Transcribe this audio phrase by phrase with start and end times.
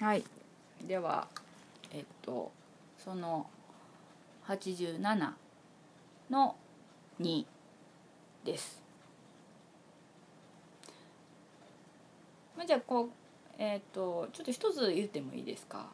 [0.00, 0.24] はい。
[0.86, 1.28] では
[1.92, 2.50] えっと
[2.96, 3.46] その
[4.46, 5.32] 87
[6.30, 6.56] の
[7.20, 7.44] 2
[8.44, 8.80] です。
[12.66, 13.08] じゃあこう
[13.58, 15.86] えっとちょっと一つ言ってもいいですか？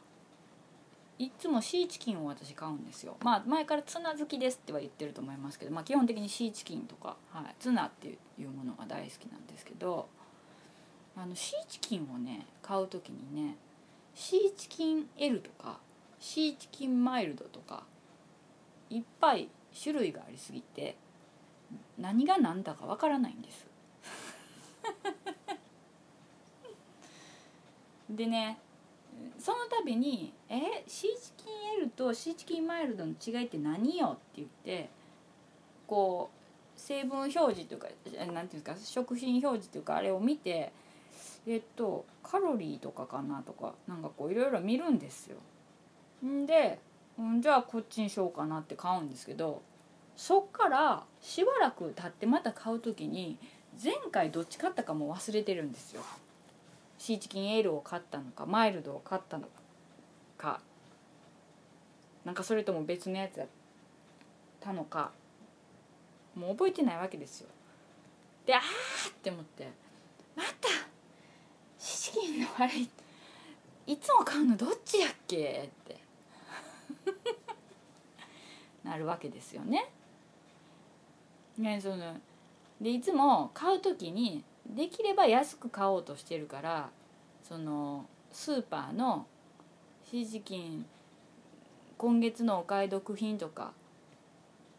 [1.19, 3.17] いつもシーチキンを私買うんですよ。
[3.25, 10.07] まあ前からツナ好きですっては言ってると思いますけど、まあ、基本的にシーチキンとか、はい、ツナっていうものが大好きなんですけど
[11.17, 13.57] あのシーチキンをね買う時にね
[14.17, 15.79] シーチキン L とか
[16.19, 17.85] シーチキンマイルドとか
[18.89, 20.97] いっぱい種類がありすぎて
[21.99, 23.67] 何が何だかわからないんです
[28.09, 28.59] でね
[29.39, 34.89] その度に「えシーチキン L とシーチキンマイルドの違いって何よ?」って言って
[35.87, 37.89] こう成分表示というか
[38.33, 40.73] 何ていうんですか食品表示というかあれを見て
[41.47, 45.37] えっとカロリーとかかなとかなんかこういろいろ見るんですよ。
[46.25, 46.79] んで
[47.21, 49.63] んじゃあこっちにしようかなって買うんですけど
[50.17, 53.39] そっからしばらく経ってまた買う時に
[53.83, 56.03] 前回どっち買ったかも忘れてるんですよ。
[56.99, 59.47] シーチキンエールを買ったのかマイルドを買ったの
[60.39, 60.61] か
[62.25, 63.49] なんかそれとも別のやつやっ
[64.61, 65.13] たのか
[66.35, 67.49] もう覚えてないわけですよ。
[68.47, 69.71] であーって思って
[70.35, 70.69] また
[71.87, 72.73] シーチキンのあれ
[73.87, 75.71] いつも買うのどっちやっけ？
[75.73, 75.97] って
[78.83, 79.91] なるわけですよね。
[81.57, 82.17] ねその
[82.81, 86.91] でいつも買う時にできれば安く買おうとしてるから
[87.45, 89.27] そのスーパーの
[90.11, 90.85] シーチキン
[91.97, 93.73] 今月のお買い得品とか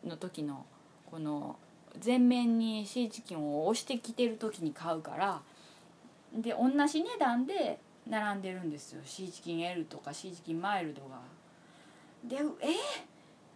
[0.03, 0.65] の時の
[1.09, 1.57] この
[1.97, 5.41] 全面にシーチキンを押してきてる時に買うから
[6.37, 9.01] で同じ値段で並んでるんですよ。
[9.03, 11.19] シーチキン L とかシーチキンマイルドが。
[12.23, 12.75] でえ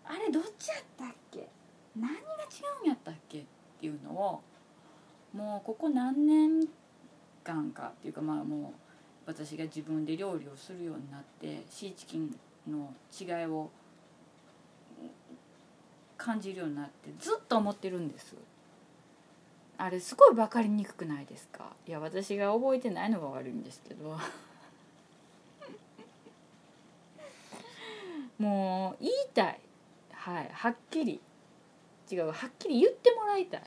[0.04, 1.48] あれどっちやったっけ？
[1.96, 2.22] 何が違
[2.82, 3.44] うんやったっけっ
[3.80, 4.42] ていうのを
[5.34, 6.68] もうここ何年
[7.44, 8.74] 間かっていうかまあも
[9.28, 12.36] う私が自分で料理をするようになってシーチキン
[12.68, 13.70] の違いを
[16.18, 18.36] 感じるようになってずっと思ってるんです。
[19.84, 21.72] あれすごい分かりにくくないですか？
[21.88, 24.16] いや私が覚えてないのが悪いんですけど。
[28.38, 29.60] もう言いたい。
[30.12, 30.50] はい。
[30.54, 31.20] はっきり。
[32.12, 33.64] 違うはっきり言ってもらいたい。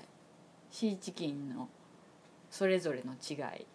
[0.70, 1.68] シーチキンの。
[2.48, 3.66] それぞれの違い。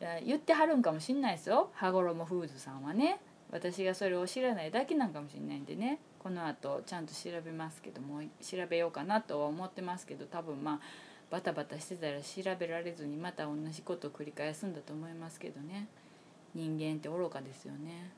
[0.26, 1.70] 言ってはるんかもしんないですよ。
[1.72, 3.20] 羽衣フーズさんはね。
[3.52, 5.98] 私がそれを知らないだけなんかもしれないんでね。
[6.18, 10.80] このあとちゃんと調べますけども調べようかなとは思ってますけど多分まあ
[11.30, 15.88] バタバタしてたら調べられずにまた同じことを繰り返すんだと思いますけどね。
[16.54, 18.10] 人間って愚かですよね。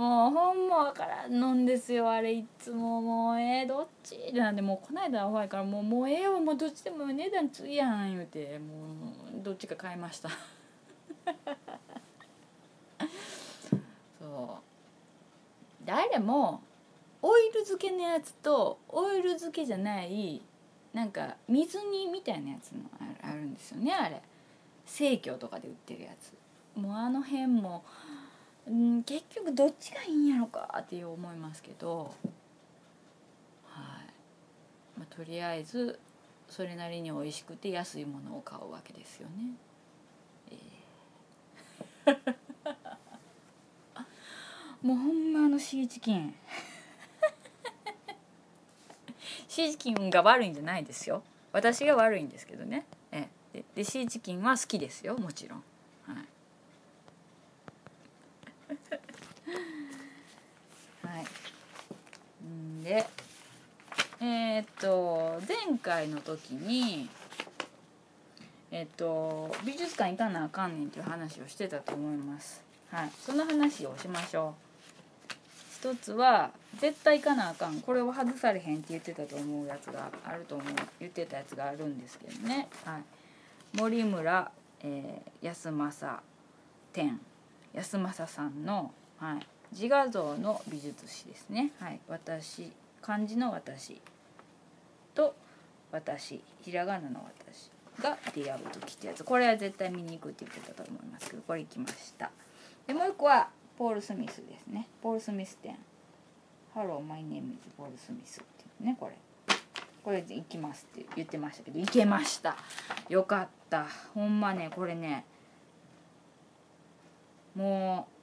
[0.00, 3.02] もうほんまわからんのんですよあれいつも。
[3.02, 4.32] もうえー、どっち？
[4.32, 10.30] なんでもうこないだ怖いからもうもうええわもうどっちでも値段ついやん言うてもうどっちか買いました。
[14.18, 14.62] そう。
[15.84, 16.62] 誰も
[17.20, 20.40] オイル漬けのやつとオイル漬けじゃない
[20.94, 22.80] なんか水煮みたいなやつの
[23.22, 24.22] あるんですよねあれ。
[24.86, 26.32] 生協とかで売ってるやつ。
[26.74, 27.84] もうあの辺も
[28.70, 32.14] うん結局どっちがいいんやろかっていう思いますけど。
[33.64, 34.04] はい。
[34.96, 35.98] まあ、とりあえず
[36.48, 39.54] それなりに美味しくて安いものを買うわけですよね。
[42.06, 42.34] えー
[44.82, 46.34] もうほんまあのシーチキン。
[49.48, 51.22] シーチキンが悪いんじゃないですよ。
[51.52, 52.86] 私が悪いんですけどね。
[53.10, 53.28] え。
[53.52, 55.64] ででシーチキンは好きですよもちろん。
[56.06, 56.26] はい
[61.02, 61.24] はい
[62.82, 63.06] で
[64.20, 67.08] えー、っと前回の時に
[68.70, 72.62] えっと美術館行かなあかんねんっていう話をしてたと思います。
[72.90, 73.10] はい。
[73.20, 74.70] その話をしましょう。
[75.80, 77.80] 一つは絶対行かなあかん。
[77.80, 80.74] これを外されへんって言ってたと思うやつがあると思う。
[80.98, 83.02] 言ってたやつがあるんですけどね、はい、
[83.78, 84.50] 森村、
[84.82, 86.22] えー、安政
[86.92, 87.20] 展
[87.74, 94.00] 安政さんの、はい、自画像の美術史ですね、はい、私漢字の私。
[95.14, 95.34] と
[95.90, 96.40] 私。
[96.60, 97.70] ひらがなの私。
[98.00, 99.24] が出会う時ってやつ。
[99.24, 102.30] これは絶対見に行くって言ってたと思いますけどこれ行きました。
[102.86, 104.88] でもう一個はポール・スミスですね。
[105.02, 105.76] ポール・スミス展
[106.74, 109.14] 「Hello, my name is Paul Smith」っていうねこれ。
[110.02, 112.56] これで行きますって言ってましたけど行けました。
[113.08, 113.86] よかった。
[114.14, 115.24] ほんまねこれね
[117.54, 118.19] もう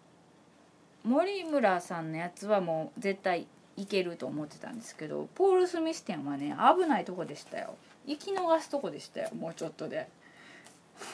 [1.08, 7.76] 森村さんのやつはもう絶対いけると思ってたんですけどポール・スミス店はね危ないとこでしたよ。
[8.06, 10.10] 行き逃すとこでしたよもうちょっとで。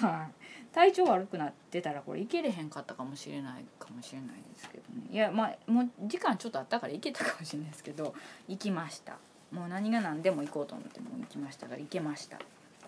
[0.01, 0.73] はい。
[0.73, 5.03] 体調悪くなってたらこれ行けれへんかったかもしれないかもしれないですけどね。
[5.11, 8.15] いやまあもう時間ちょっとあったから行けたかもしれないですけど
[8.47, 9.17] 行きました。
[9.51, 12.39] もう何が何でも行こうと思ってもう行きましたから行けました。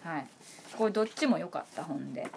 [0.03, 0.27] はい。
[0.75, 2.21] これどっちも良かった本で。
[2.21, 2.31] はい。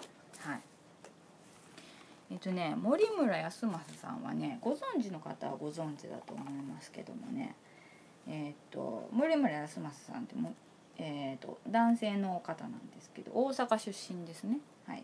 [2.31, 7.55] えっとね森村康政さんはねご存知の方はご存知だと思いますけどもね。
[8.27, 10.53] えっと森村康政さんっても
[10.97, 14.59] えっと男性の方なんですけど大阪出身ですね。
[14.85, 15.03] はい。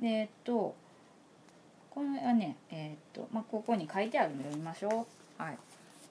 [0.00, 0.74] でえっと
[1.90, 5.06] これはねえっとまあここに書いてあるの読みましょ
[5.38, 5.42] う。
[5.42, 5.58] はい。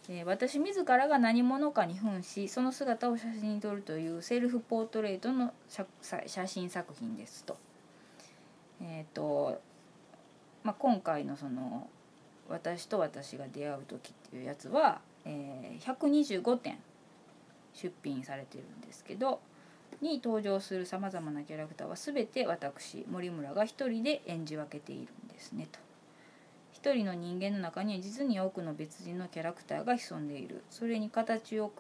[0.07, 7.57] え私自らが何者かに扮しその姿を写真に撮るというセルフポートレートの写写真作品ですと。
[8.81, 9.61] えっ、と、
[10.65, 11.87] まあ、今回のその
[12.49, 16.77] 「私と私が出会う時」っていうやつは、えー125点
[17.73, 19.41] 出品されてるんですけど
[20.01, 25.79] に登場するさまざまなキャラクターは全て私森村が一人で演じ分けているんですねと。
[26.71, 31.71] 一人の人間の中には実に多くの別人のキャラクターが潜んでいるそれに形を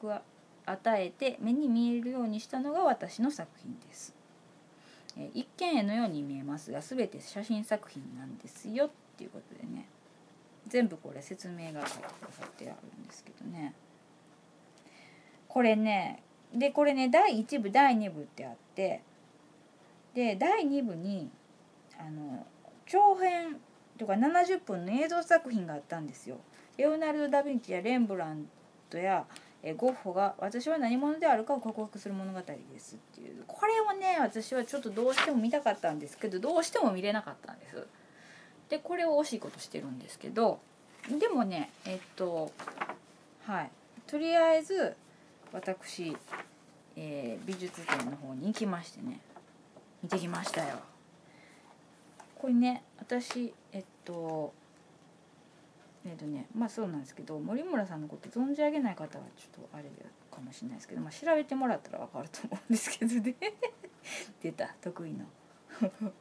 [0.65, 4.14] 与えて目に見えるようにしたのが私の作品です
[5.17, 9.87] え一見絵のように見えますが全て写真作品なんですよっていうことでね
[10.67, 13.73] 全部これ説明が書いてくださってあるんですけどね
[15.47, 16.21] これね
[16.53, 19.01] でこれね第1部第2部ってあって
[20.13, 21.29] で第2部に
[21.99, 22.45] あの
[22.85, 23.57] 長編
[23.97, 26.37] とか70分の映像作品があったんですよ。
[26.77, 28.47] レオナルド・ダ・ヴィンチやレンブラン
[28.89, 29.25] トや
[29.67, 37.87] えゴッホが「私は何者であるかを告白する物語です」っていうこれをね私はちょっとどうしても見たかったんですけどどうしても見れなかったんです。
[38.69, 40.59] でこれを惜しいことしてるんですけど
[41.09, 42.51] でもねえっと
[43.43, 43.71] はい
[44.07, 44.95] とりあえず
[45.51, 46.15] 私、
[46.95, 49.19] えー美術展の方に行きましてね
[50.03, 50.77] 見てきましたよ。
[52.37, 54.53] これね私えっと
[56.05, 59.85] えっとねまあそうなんですけど森村さんのこと存じ上げない方はちょっとあれ
[60.31, 63.35] かもしれないですけど、まあ、調べてもらったら分かると思うんですけどね。
[64.41, 65.25] 出た得意の。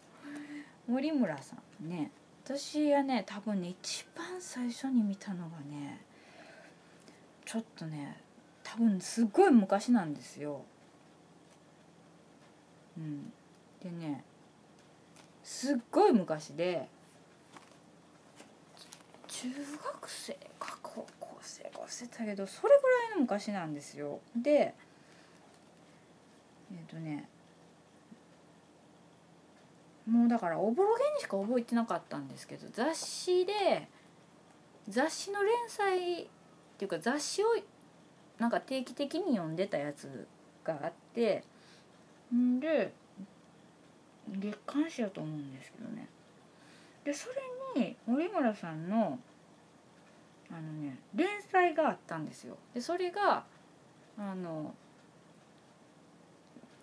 [0.88, 2.10] 森村さんね
[2.44, 6.00] 私はね多分ね一番最初に見たのがね
[7.44, 8.20] ちょっとね
[8.62, 10.62] 多分すごい昔なんですよ。
[12.96, 13.32] うん、
[13.82, 14.24] でね
[15.42, 16.88] すっごい昔で
[19.44, 24.20] 中学生か高校生か忘れたけどそれぐらいの昔なんですよ。
[24.34, 24.74] で
[26.72, 27.28] えっ、とね
[30.08, 33.86] もうだからおぼろげにしか覚えてなかったんですけど雑誌で
[34.88, 36.26] 雑誌の連載っ
[36.78, 37.46] ていうか雑誌を
[38.38, 40.26] なんか定期的に読んでたやつ
[40.64, 41.44] があって
[42.34, 42.92] んで
[44.26, 46.08] 月刊誌やと思うんですけどね。
[47.04, 47.28] でそ
[47.76, 49.18] れに森村さんの
[50.54, 52.56] あのね連載があったんですよ。
[52.72, 53.44] でそれが
[54.16, 54.72] あの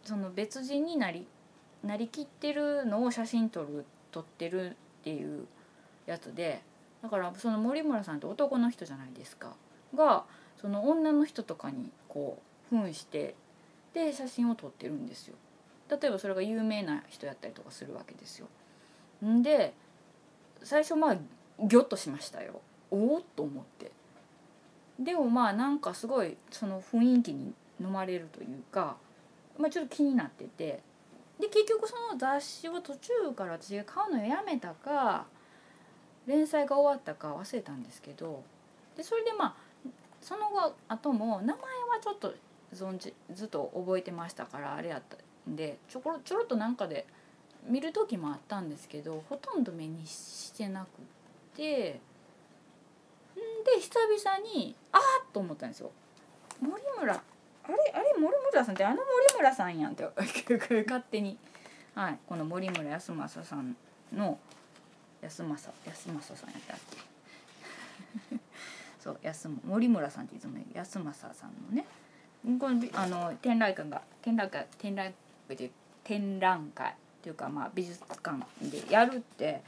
[0.04, 1.25] その別人になり
[1.84, 4.74] なりきってるのを写真撮る撮ってるっ
[5.04, 5.48] ていう
[6.06, 6.62] やつで
[7.01, 9.54] だからその森村さんって男の人じゃないですか。
[9.96, 10.25] が
[10.60, 12.38] その女の人とかにこ
[12.72, 13.36] う扮して
[13.94, 15.36] で写真を撮ってるんですよ。
[15.90, 18.48] 例えばそれが有名な人やったりとかするわけですよ。
[19.25, 19.74] んで
[20.63, 22.62] 最初まあギョッとしましたよ。
[22.92, 23.92] おおと思って。
[25.00, 28.98] でもまあなんかすごいその雰囲気に飲まれるというか、
[29.58, 30.82] まあ、ちょっと気になってて。
[31.40, 35.26] で結局その雑誌を途中から私が買うのをやめたか
[36.28, 38.44] 連載が終わったか忘れたんですけど。
[38.96, 39.56] でそれでまあ
[40.22, 41.60] その後後も名前は
[42.00, 42.36] ちょっと
[42.74, 45.18] 存じずっと覚えてましたからあれやった
[45.50, 47.08] んでちょころちょろっとなんかで
[47.66, 50.88] 見る時もあったんですけどほとんど目にしてなくっ
[51.56, 52.00] て。
[53.64, 55.92] で久々にあっと思ったんですよ。
[56.62, 57.18] 森村あ
[57.68, 59.06] れあれ森村さんってあの森
[59.38, 60.04] 村さんやんって
[60.88, 61.38] 勝手に。
[61.94, 63.76] はいこの森村康政さん
[64.14, 64.40] の
[65.22, 66.80] 康政康政さんやったっ
[68.30, 68.38] け。
[69.00, 71.86] そう安森村さんっていつも言う安政さんのね。
[72.60, 75.14] このあの展覧会が展覧会展覧
[75.48, 75.72] 会で
[76.04, 79.62] 展覧会っていうかまあ美術館でやるって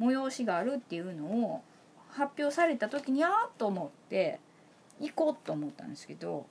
[0.00, 1.62] 催しがあるっていうのを
[2.12, 4.38] 発表された時にあーっと思って
[5.00, 6.46] 行こうと思ったんですけど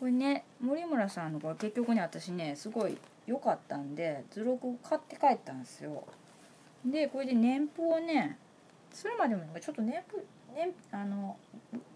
[0.00, 2.96] これね森村さんのが結局ね私ねすごい
[3.26, 6.04] 良かったんで図録を買って帰ったんですよ。
[6.84, 8.36] でこれで年譜をね
[8.92, 10.16] それまでもなんかちょっと年譜
[10.54, 11.36] ねあの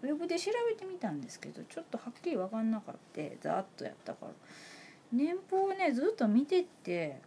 [0.01, 4.31] ウェブで調べてみたんですけどちょっとはっきり分かんなかったざーっとやったから。
[5.11, 7.19] 年俸をねずっと見てって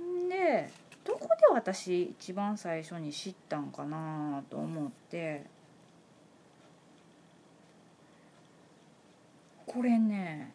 [0.00, 0.70] んで
[1.08, 5.46] どこで私一番最初に知ったんかなと思って
[9.66, 10.52] これね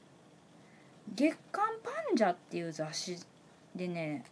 [1.15, 3.17] 「月刊パンジャ」っていう雑誌
[3.75, 4.25] でね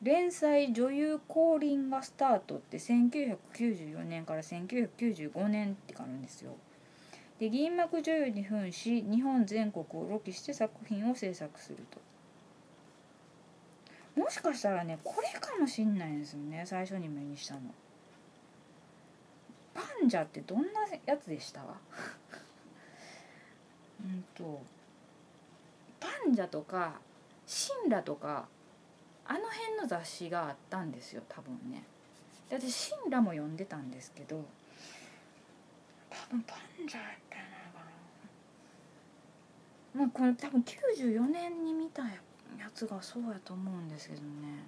[0.00, 6.52] 連載女優降臨がスタートって1994年から1995年ってあるんですよ。
[7.40, 11.98] で銀幕女優に扮し日本全国をロケして作品を制作すると。
[14.16, 17.60] もしかしたらねこれかもしんないんですよね最初に目にしたの。
[19.74, 20.68] パンジャってどんな
[21.04, 21.62] やつでした？
[24.04, 24.62] うんと
[25.98, 27.00] パンジャとか
[27.46, 28.46] シンラとか
[29.26, 31.82] あの辺の雑誌があったんですよ多分ね。
[32.48, 34.44] で私シンラも読んでたんですけど
[36.10, 37.78] 多分パンジャったんやないか
[39.94, 40.00] な。
[40.00, 42.20] まあこれ多分94年に見たや
[42.58, 44.64] やつがそうやと思うんですけどね。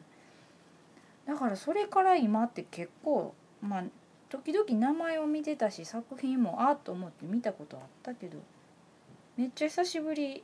[1.27, 3.85] だからそれから今って結構まあ
[4.29, 8.39] 時々名前を見てたし作品もあっと思って見たことあったけど
[9.37, 10.43] めっちゃ久しぶり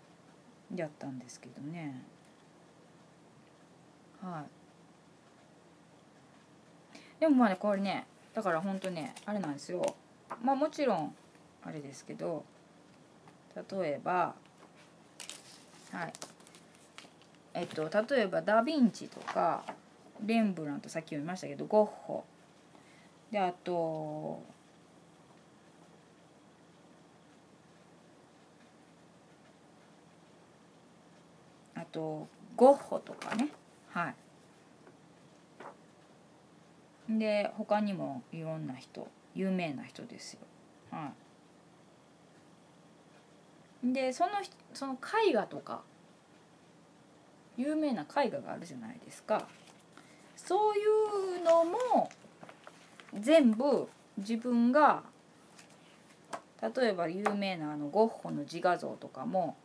[0.74, 2.02] やったんですけどね。
[4.20, 4.46] はい。
[7.20, 9.82] でもまあねこれねだからほんとねあれなんですよ。
[10.42, 11.14] まあもちろん
[11.64, 12.44] あれですけど
[13.54, 14.34] 例えば
[15.92, 16.12] はい。
[17.54, 19.64] えっと例えばダ・ヴィンチとか
[20.24, 22.24] レンブラントさっき読みましたけどゴッホ。
[23.30, 24.42] であと
[31.74, 33.48] あとゴッホとかね。
[33.90, 34.14] はい。
[37.18, 40.40] で他にもいろんな人有名な人ですよ。
[40.90, 41.12] は
[43.84, 43.92] い。
[43.92, 44.32] でその
[44.72, 44.96] その
[45.28, 45.82] 絵画とか
[47.56, 49.46] 有名な絵画があるじゃないですか。
[50.36, 50.84] そうい
[51.40, 52.10] うのも
[53.18, 55.02] 全部自分が
[56.76, 59.56] 例えば有名なあのゴッホの自画像とかも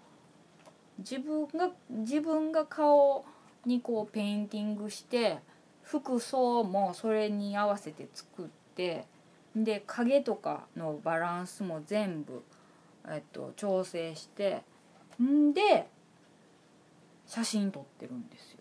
[0.99, 3.25] 自分が自分が顔
[3.65, 5.39] にこうペインティングして
[5.83, 9.05] 服装もそれに合わせて作って
[9.55, 12.43] で影とかのバランスも全部、
[13.07, 14.63] えっと、調整して
[15.21, 15.87] んで
[17.27, 18.59] 写真撮ってるんですよ。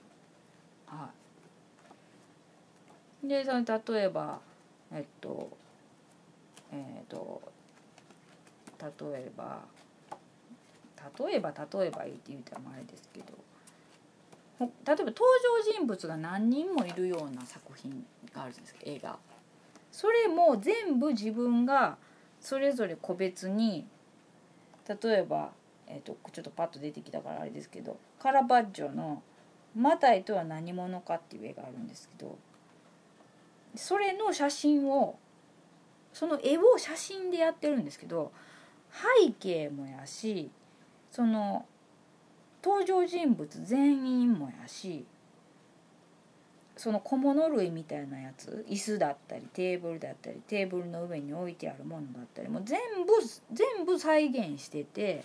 [0.86, 1.10] は
[3.24, 4.40] い、でその例えば
[4.92, 5.56] えっと
[6.72, 7.42] えっと
[8.80, 9.62] 例えば
[11.18, 13.26] 例えば例えばいいって言うたらあれですけど
[14.58, 15.14] 例えば登場
[15.72, 18.04] 人物が何人もいるような作品
[18.34, 19.18] があるじゃないですか映画。
[19.92, 21.96] それも全部自分が
[22.40, 23.86] それぞれ個別に
[24.88, 25.50] 例えば、
[25.88, 29.22] えーと、ちょっとパッと出てきたからあれですけどカラバッジョの
[29.76, 32.36] 「マタイとは何者か」っていう絵があるんですけど
[33.74, 35.18] それの写真を
[36.12, 38.32] その絵を写真でやってるんですけど
[38.90, 40.50] 背景もやし
[41.10, 41.66] その
[42.64, 45.04] 登場人物全員もやし
[46.76, 53.12] その小物類みたいなやつ椅子だったりテーブルだったりテーブルの上に置いてあるものだったりも全部
[53.52, 55.24] 全部再現してて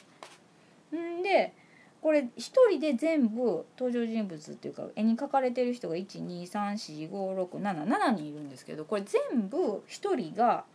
[0.96, 1.54] んで
[2.02, 10.66] これ一人で全部登場人物っていうか絵に描かれてる人が1234567人いるんですけどこれ全部一人が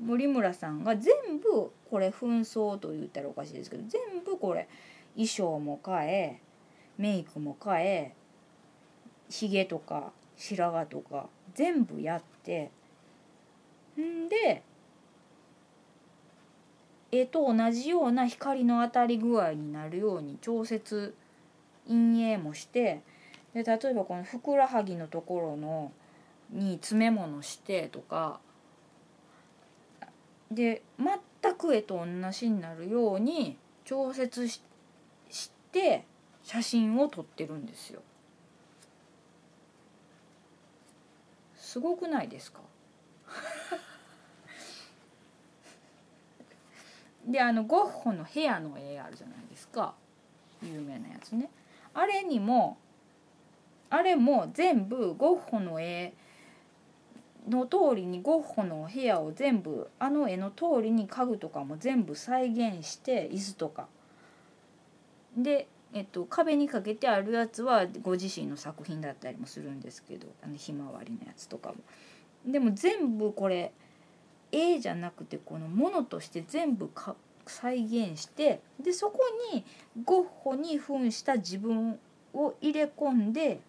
[0.00, 4.68] 森村さんが全部これ紛争と言ったらおかしいですけど全部これ
[5.14, 6.40] 衣装も変え
[6.98, 8.14] メイクも変え
[9.30, 12.72] ひげとか白髪とか全部やって
[13.98, 14.62] んで
[17.20, 21.14] 絵と同じような光の当たり具合になるように調節
[21.86, 23.02] 陰影もして
[23.54, 25.92] で例えばこのふくらはぎのところの
[26.50, 28.40] に詰め物してとか
[30.50, 34.60] で全く絵と同じになるように調節し
[35.72, 36.04] て
[36.42, 38.00] 写真を撮ってるんですよ。
[41.56, 42.60] すごくないですか？
[47.26, 49.94] であのゴッホの部屋の絵あるじゃないですか。
[50.62, 51.50] 有名なやつね。
[51.92, 52.78] あれにも
[53.90, 56.14] あれも全部ゴッホの絵
[57.48, 63.86] の通りにゴッホの部屋を全部あの絵の通りに家具とかも全部再現して椅子とか。
[65.36, 71.76] で、えっと、壁にかけてあるやつはご自身の作品だったりもするんですけどあのひまわりのやつとかも。
[72.46, 73.72] でも全部これ
[74.56, 79.18] 絵じゃなくてこのものとして全部か再現してでそこ
[79.52, 79.64] に
[80.04, 81.98] ゴッホに扮した自分
[82.32, 83.60] を入れ込んで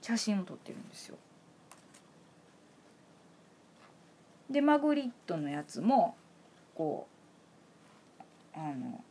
[0.00, 1.16] 写真を撮ってるんですよ。
[4.50, 6.16] でマグリットのやつも
[6.74, 7.06] こ
[8.18, 8.22] う
[8.54, 9.02] あの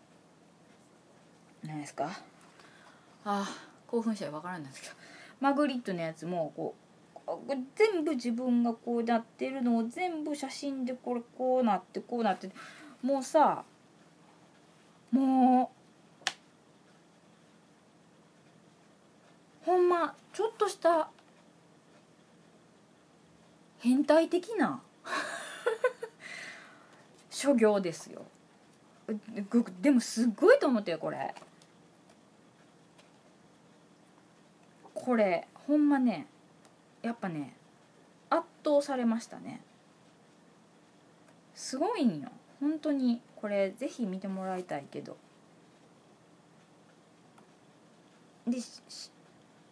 [1.63, 2.09] 何ですか？
[3.25, 3.47] あ
[3.87, 4.95] 興奮したら分からないんですけど。
[5.41, 6.84] マグリットのやつもこう
[7.75, 12.49] 全部自分がこうやってるのを全部写真でこれこうなってこうなって
[13.01, 13.63] もうさ
[15.11, 15.75] もう
[19.65, 21.09] ほんまちょっとした
[23.79, 24.81] 変態的な
[27.29, 28.25] 諸行ですよ。
[29.81, 31.33] でもすっごいと思ってよこれ。
[34.93, 36.27] これほんまね
[37.05, 37.53] やっぱね
[38.31, 39.61] 圧倒されましたね。
[41.53, 42.29] すごいんよ。
[42.59, 43.21] 本当に。
[43.35, 45.15] これぜひ見てもらいたいけど。
[48.47, 48.57] で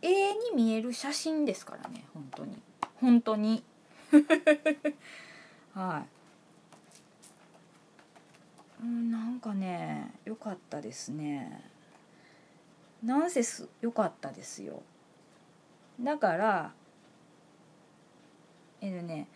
[0.04, 2.06] 絵に見える写真ですからね。
[2.14, 2.62] 本当に。
[3.02, 3.64] 本当に。
[5.74, 6.06] は
[8.80, 8.84] い。
[8.84, 11.64] うんなんかね良かったですね。
[13.02, 14.84] なんせす良かったですよ。
[16.00, 16.74] だから
[18.84, 19.28] えっとね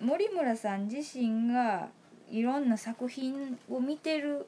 [0.00, 1.88] 森村さん自身が
[2.30, 4.46] いろんな作品を見てる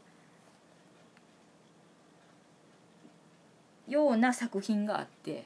[3.87, 5.45] ような作品があって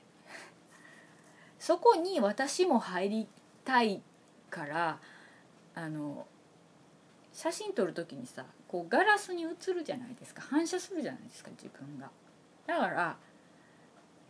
[1.59, 3.29] そこに私も入り
[3.65, 4.01] たい
[4.49, 4.99] から
[5.75, 6.27] あの
[7.33, 12.11] 写真撮る時にさこうガラスに映るじゃないですか反射するじゃないですか自分が。
[12.67, 13.17] だから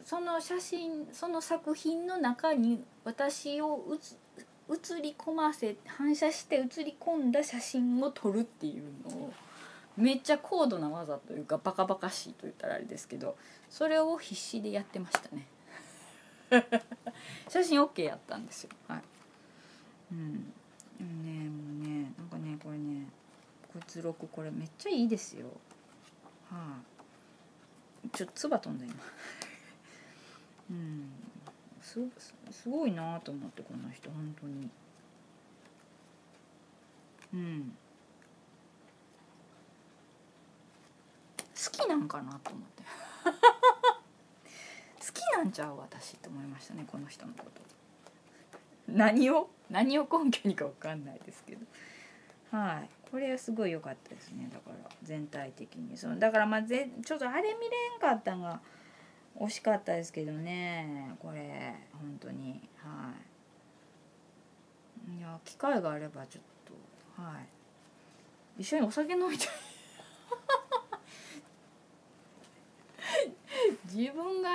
[0.04, 3.84] その写真その作品の中に私を
[4.72, 9.32] 映り込ませ反射して映り込んだ写真を撮るっていうのを
[9.96, 13.36] めっちゃ高度な技というかバカバカしいと言ったらあれですけど
[13.68, 15.46] それを必死でやってましたね。
[17.48, 18.70] 写真 OK やったんですよ。
[18.88, 19.02] はい。
[20.12, 20.52] うん。
[21.00, 23.06] ねもうねなんかねこれね
[23.72, 25.46] 骨録これめっちゃいいですよ。
[26.50, 26.76] は
[28.04, 28.94] い、ちょっと唾飛んだ今。
[30.70, 31.31] うん。
[31.92, 32.00] す
[32.50, 34.70] すごいなと思ってこの人本当に。
[37.34, 37.76] うん。
[41.38, 42.82] 好きなんかなと思って。
[45.06, 47.60] 好きなんちゃう私って思いましたねこの人のこと。
[48.88, 49.50] 何を？
[49.70, 51.66] 何を根拠にか分かんないですけど。
[52.56, 52.88] はい。
[53.10, 54.48] これはすごい良かったですね。
[54.50, 55.98] だから全体的に。
[55.98, 57.54] そのだからまあぜちょっとあれ見れ
[57.98, 58.62] んかったんが
[59.38, 61.74] 惜しかったですけどねこれ。
[61.92, 62.60] 本当に。
[62.76, 63.12] は
[65.10, 65.18] い。
[65.18, 66.44] いや機会があればちょっ
[67.16, 67.22] と。
[67.22, 68.62] はい。
[68.62, 69.48] 一緒にお酒飲みたい。
[73.92, 74.48] 自分が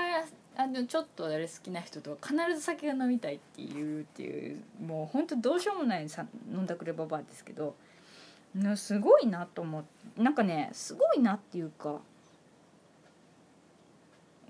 [0.56, 7.76] あのちょっとあれ好きな人とは必ず酒が飲みたいっていうっていうもうほんとどうしようもないさ飲んだくればばですけど
[8.76, 9.98] すごいなと思って。
[10.18, 12.02] なんかねすごいなっていうか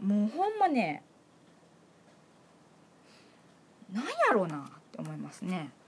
[0.01, 1.03] もうほんまね
[3.91, 5.71] なんやろうなって思いますね。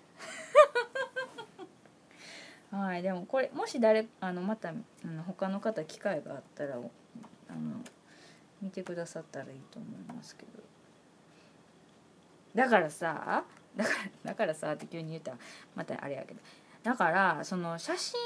[2.71, 6.89] はいでもこれもし誰あのまたあの他の方機会があったらあの
[8.61, 10.51] 見てくださったらいいと思いますけど。
[12.55, 13.43] だからさ
[13.75, 13.97] だから
[14.31, 15.37] だからさって急に言ったら
[15.75, 16.39] またあれやけど。
[16.83, 18.19] だからその写真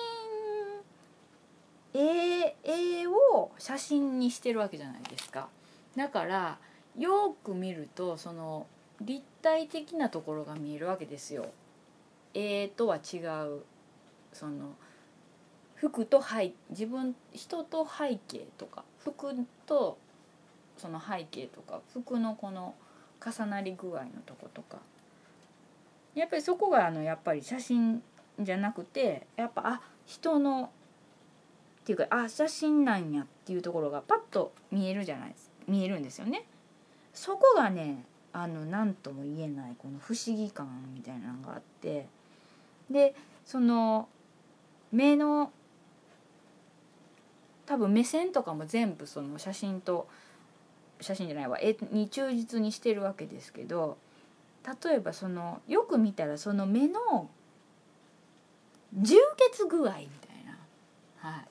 [1.94, 5.50] 絵絵を写真にしてるわけじゃないですか
[5.96, 6.58] だから
[6.98, 8.68] よく見るとその
[9.02, 11.48] 立体的なところが見えるわけですよ。
[12.34, 13.64] 絵とは違う。
[14.32, 14.74] その
[15.76, 19.98] 服と背自分人と背景とか服と
[20.78, 22.74] その背景とか服のこの
[23.24, 24.80] 重なり具合のとことか。
[26.16, 28.04] やっぱりそこがあのやっぱり写真
[28.40, 30.72] じゃなくてやっぱあ人の
[31.82, 35.53] っていうかあ写真なんやっていうところがパッと見えるじゃないですか。
[35.68, 36.46] 見えるんですよね。
[37.14, 42.08] そこがねあの何とも言えないこの不思議感みたいなのがあって。
[42.90, 44.08] でその
[44.92, 45.52] 目の
[47.66, 50.08] 多分目線とかも全部その写真と
[51.02, 51.60] 写真じゃないわ。
[51.60, 53.98] 絵に忠実にしてるわけですけど
[54.84, 57.30] 例えばそのよく見たらその目の
[58.94, 59.16] 充
[59.52, 60.00] 血具合みたい
[60.46, 60.58] な、
[61.18, 61.46] はい、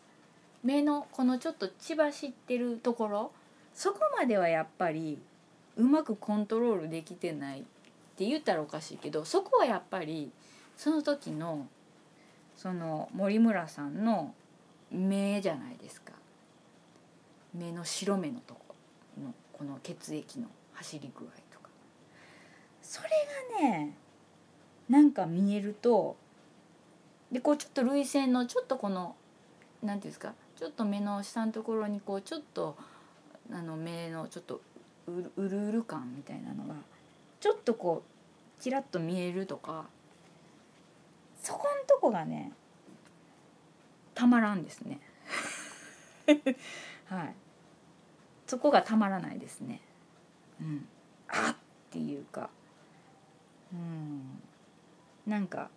[0.62, 3.32] 目のこのちょっと血走ってるところ
[3.74, 5.18] そこまではやっぱり
[5.76, 7.62] うまくコントロールできてないっ
[8.16, 10.30] て言ったらおかしいけどそこはやっぱり
[10.76, 11.66] その時の
[12.56, 14.34] その森村さんの
[14.90, 16.12] 目じゃないですか。
[17.54, 18.74] 目の白目のとこ
[19.22, 21.68] のこの血液の走り具合とか。
[22.82, 23.08] それ
[23.60, 23.96] がね
[24.88, 26.16] なんか見えると
[27.30, 29.16] でこうちょっと涙腺のちょっとこの
[29.82, 32.76] 何ていうんですかちょっと目の下のところにこうちょっと
[33.52, 34.60] あの目のちょっと
[35.06, 36.74] うるうる感みたいなのが
[37.40, 39.86] ちょっとこうちらっと見えるとか
[41.42, 42.52] そこんとこがね
[44.14, 45.00] たまらんですね。
[47.06, 47.34] はい。
[48.46, 49.80] そこがたまらないですね。
[50.60, 50.86] うん。
[51.28, 51.56] あっ
[51.90, 52.50] ていうか
[53.72, 54.42] うん。
[55.26, 55.70] なんか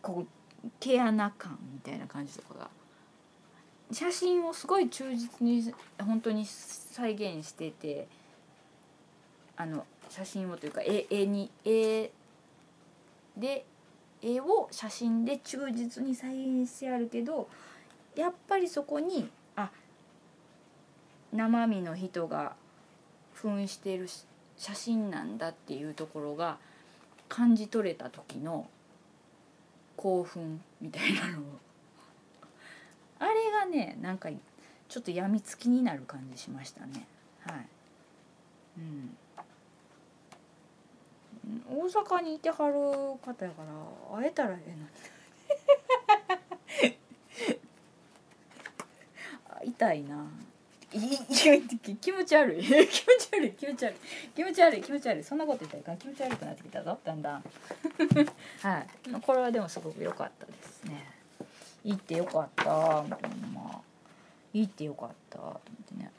[0.00, 0.26] こ
[0.64, 2.70] う毛穴感みたいな感じとかが
[3.92, 8.06] 写真をすごい忠実に本当に再現してて
[9.56, 12.10] あの写真をというか絵絵に絵
[13.36, 13.64] で
[14.22, 17.48] 絵を写真で忠実に再現してあるけど
[18.14, 19.70] やっぱりそこにあ
[21.32, 22.54] 生身の人が
[23.34, 24.08] 扮してる
[24.56, 26.58] 写真なんだっていうところが
[27.28, 28.68] 感じ取れた時の
[29.96, 31.42] 興奮みたいなのを
[33.20, 34.28] あれがねなんか
[34.88, 37.06] ちょっとやみつきになる感じしましたね。
[37.46, 37.66] はい、
[38.78, 39.16] うん、
[41.68, 42.74] 大阪にいてはる
[43.24, 44.88] 方やから会えたらええのに。
[49.72, 50.26] 痛いな。
[50.92, 50.98] い
[52.00, 52.64] 気持ち悪い。
[52.64, 53.96] 気持ち悪い気持ち悪い。
[54.34, 55.24] 気持ち悪い気持ち悪い。
[55.24, 55.98] そんなこと言ったらいかん。
[55.98, 57.44] 気持ち悪くなってきたぞだんだん。
[58.62, 58.86] はい。
[59.20, 61.19] これはでもすごく良かったですね。
[61.84, 63.46] 行ってよかったみたいな。
[63.54, 63.80] まあ
[64.52, 66.10] 行ってよかったと思ってね。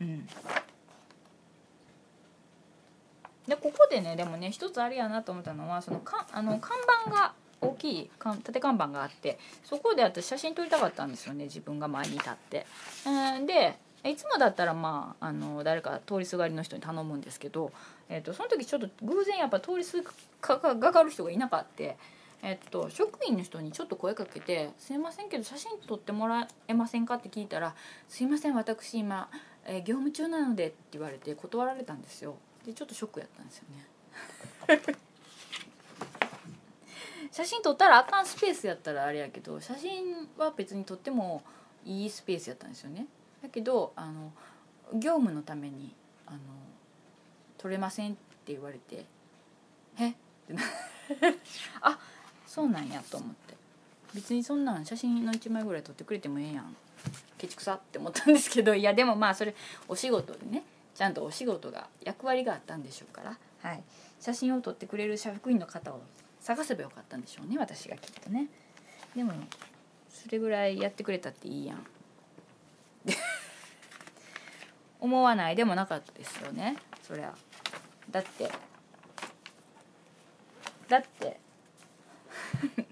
[0.00, 0.28] うん。
[3.48, 8.10] でここでねでもね一つあれやなと思ったのはそのかあの看板が大きい
[8.42, 12.66] 縦看板があってそこで私写真撮りたかったんですよね自分が前に立って。
[13.46, 17.72] でいつもだったらまああの誰か通りすがりの人に頼むんですけど、
[18.08, 20.02] えーと、その時ちょっと偶然やっぱ通りす
[20.40, 21.84] がかる人がいなかった。
[22.42, 27.74] えっと、職員の人にちょっと声かけて「すいませんけど写真撮ってもらえませんか?」って聞いたら
[28.08, 29.28] 「すいません私今、
[29.64, 33.88] えー、業務中なので」って言われて断られたんですよでちょっとショックやったんですよね
[37.32, 41.42] 写真撮ったらあかんスペースやったらあれやけど写真は別に撮っても
[41.84, 43.06] いいスペースやったんですよね
[43.46, 44.32] だけどあの
[44.94, 45.94] 業務のために
[46.26, 46.38] あの
[47.58, 49.04] 取れませんって言われて
[49.98, 50.10] え？
[50.10, 50.14] っ
[50.46, 50.62] てな
[51.80, 51.98] あ
[52.46, 53.54] そうなんやと思って。
[54.14, 56.76] 別にそんなん写真の1枚ぐらい撮ってくれてもええやん。
[57.38, 59.54] ケチくさって思ったんですけどいやでもまあそれ
[59.88, 63.82] お仕事でねちゃんとお仕事が役割があったんでしょうから、はい、
[64.18, 66.00] 写真を撮ってくれる職員の方を
[66.40, 68.48] 探せばよかったんでしょうね私がきっとね。
[69.14, 69.32] でも
[70.08, 71.86] それぐらいやってくれたっていいやん
[75.00, 76.76] 思わないでもなかったですよね。
[77.02, 77.34] そりゃ。
[78.10, 78.50] だって。
[80.88, 81.40] だって。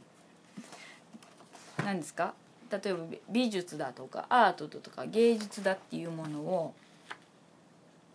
[1.85, 2.35] 何ですか？
[2.71, 6.75] 例えば美術だとかアートとか芸術だっていうものを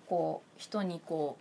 [0.07, 1.37] こう人にこ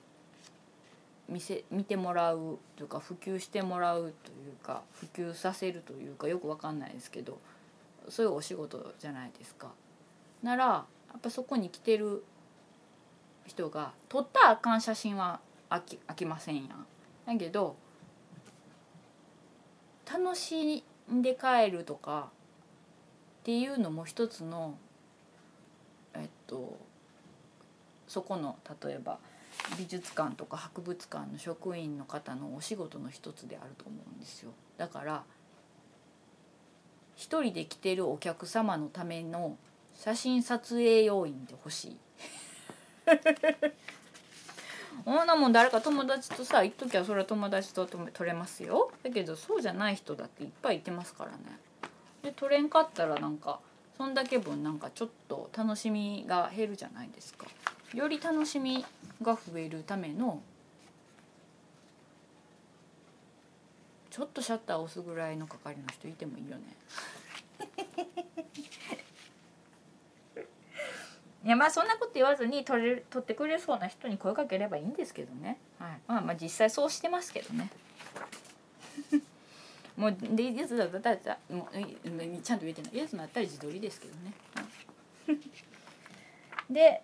[1.29, 7.39] う見せ見てもらうというか普及してもらうというか普及させるというかよく分かんないですけど
[8.09, 9.73] そういうお仕事じゃないですか。
[10.43, 10.85] ならや
[11.17, 12.23] っぱそこに来てる
[13.49, 16.87] 人が撮ったらあかん写真は飽き飽きませんやん。
[17.27, 17.77] だけど
[20.11, 22.31] 楽しんで帰るとか
[23.41, 24.79] っていうのも一つの
[26.15, 26.79] えっと
[28.07, 29.19] そこの例えば
[29.77, 35.25] 美術館とか博物館の職員の方のお仕事の一つであると思うんですよだから
[37.17, 39.57] 一人で来てるお客様のための
[39.95, 41.97] 写真撮影要員で欲しい
[45.05, 48.91] ほんなもん誰か友達とさ行っときゃそれは友達と撮れますよ。
[49.03, 51.39] だけどそうじゃない人だっていっぱいいてますからね。
[52.23, 53.61] で撮れんかったらなんか
[53.97, 57.47] そんだけ分なんかちょっと楽しみが減るじゃないですか。
[57.95, 58.85] より楽しみ
[59.23, 60.43] が増えるための
[64.11, 66.63] ちょっとシャッター押すぐらいの係の人いてもいいよね。
[71.49, 77.71] いやまあそんなこと言わずに取れ取ってくれそうな人に声かければいいんですけどね、はい、まあまあ実際そうしてますけどね。
[79.97, 83.03] もうでいつだったらもうちゃんと言えてない。
[83.03, 84.33] いつだったら自撮りですけどね、
[85.27, 85.39] はい、
[86.71, 87.03] で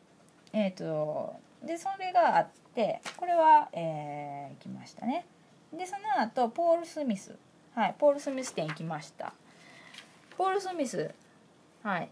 [0.52, 5.24] えっ、ー、とでそれがあってこれはえー、行きましたね。
[5.72, 7.34] でその後ポール・スミス。
[7.74, 7.94] はい。
[7.98, 9.32] ポール・スミス店行きました。
[10.36, 11.14] ポール・スミス。
[11.82, 12.10] はい。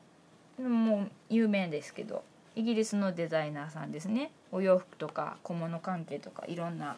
[0.69, 4.31] もう有名ですけどイギリスのデザイナーさんですね。
[4.51, 6.97] お洋服とか小物関係とかいろんな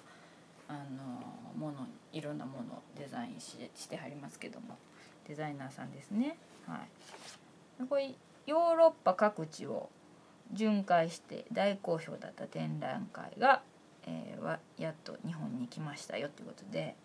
[0.69, 0.79] あの
[1.57, 4.77] ものいろんなものをデザインししてはりますけども
[5.29, 6.37] デザイナーさんですね。
[6.67, 6.81] は
[7.81, 7.87] い。
[7.87, 8.15] これ
[8.47, 9.89] ヨーロッパ各地を
[10.53, 13.63] 巡回して大好評だった展覧会が、
[14.07, 16.97] えー、はやっと日本に来ましたよということで。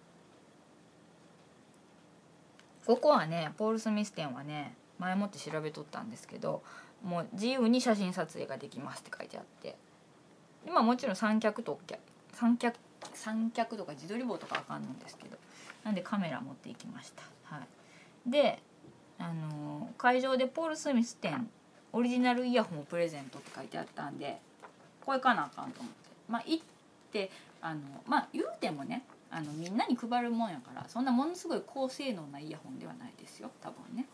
[2.85, 6.61] ここはねポール・スミス店はね前もって調べとったんですけど
[7.03, 9.75] もう自由に写真撮影ができますって書いてあって
[10.67, 11.79] 今もちろん三脚と
[12.33, 12.77] 三脚
[13.13, 15.37] 三脚とか自撮り棒とかあかんのんですけど
[15.83, 17.23] なんでカメラ持っていきました。
[17.43, 17.61] は
[18.27, 18.59] い、で、
[19.17, 21.49] あのー、会場でポール・スミス店
[21.93, 24.39] オリジナルイヤホンをプレゼントって書いてあったんで
[25.05, 26.63] これかなあかんと思ってまあ行っ
[27.11, 27.31] て
[27.61, 34.05] あのまあ言うてもねあのみんなに配るもんやからそんなものすごい高性能なイヤホンではないですよ多分ね。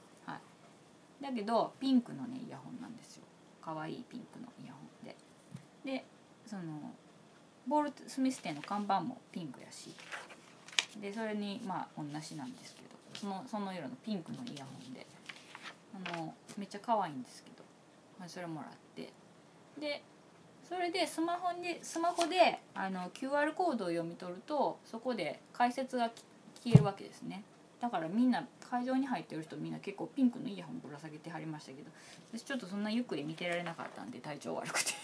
[1.22, 3.24] だけどピンクのねイヤホンなんですよ。
[3.62, 5.16] 可愛いピンクのイヤホンで。
[5.84, 6.06] で
[6.46, 6.64] その
[7.68, 9.96] ボールスミス店の看板もピンクやし。
[11.02, 12.88] でそれにまあ同じなんですけど
[13.20, 15.06] そのその色のピンクのイヤホンで。
[15.96, 17.64] あのめっちゃ可愛いんですけど、
[18.20, 19.14] まあ、それもらって。
[19.80, 20.04] で
[20.68, 26.10] それでスマホにスマホであの QR コードを読み取るとそこで解説が
[26.64, 27.44] 消えるわけですね。
[27.86, 31.92] だからみんな会場に入ってる人みんな結構ピンクのイヤホンぶら下げてはりましたけど
[32.36, 34.94] 私ちょっとそんなゆっくり見てられなかったんで体調悪くて。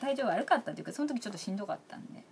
[0.00, 2.24] 体調悪かったっていうかその時ちょっとしんどかったんで。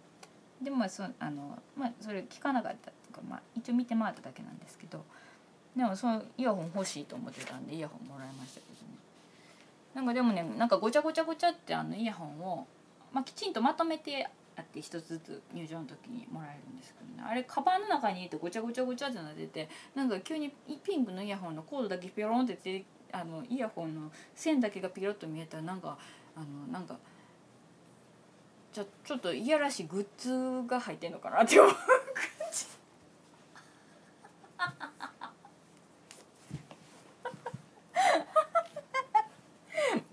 [0.62, 5.04] でもそあの、まあ、それ聞かなかったっていうか、まあ、一応見て回っただけなんですけど
[5.76, 8.78] でもそのイヤホン欲しいと思ってたんでイヤホンもらいましたけどね。
[9.94, 12.66] なんかでもねなんかごちゃごちゃごちゃってあのイヤホンを、
[13.12, 25.98] まあ、きちんとまとめてあって一つずつ入場の時にもらえるんですけどねあれカバンの中に入れてごちゃごちゃごちゃってなっててなんか急にピンクのイヤホンのコードだけピョロンっててあのイヤホンの線だけがピロッと見えたらなんか
[26.34, 26.96] あのなんか
[28.72, 30.06] ちょちょっといやらしいグッ
[30.62, 31.80] ズが入ってんのかなって思う感
[32.52, 32.66] じ。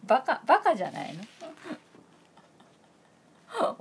[0.06, 1.23] バカバカじゃないの？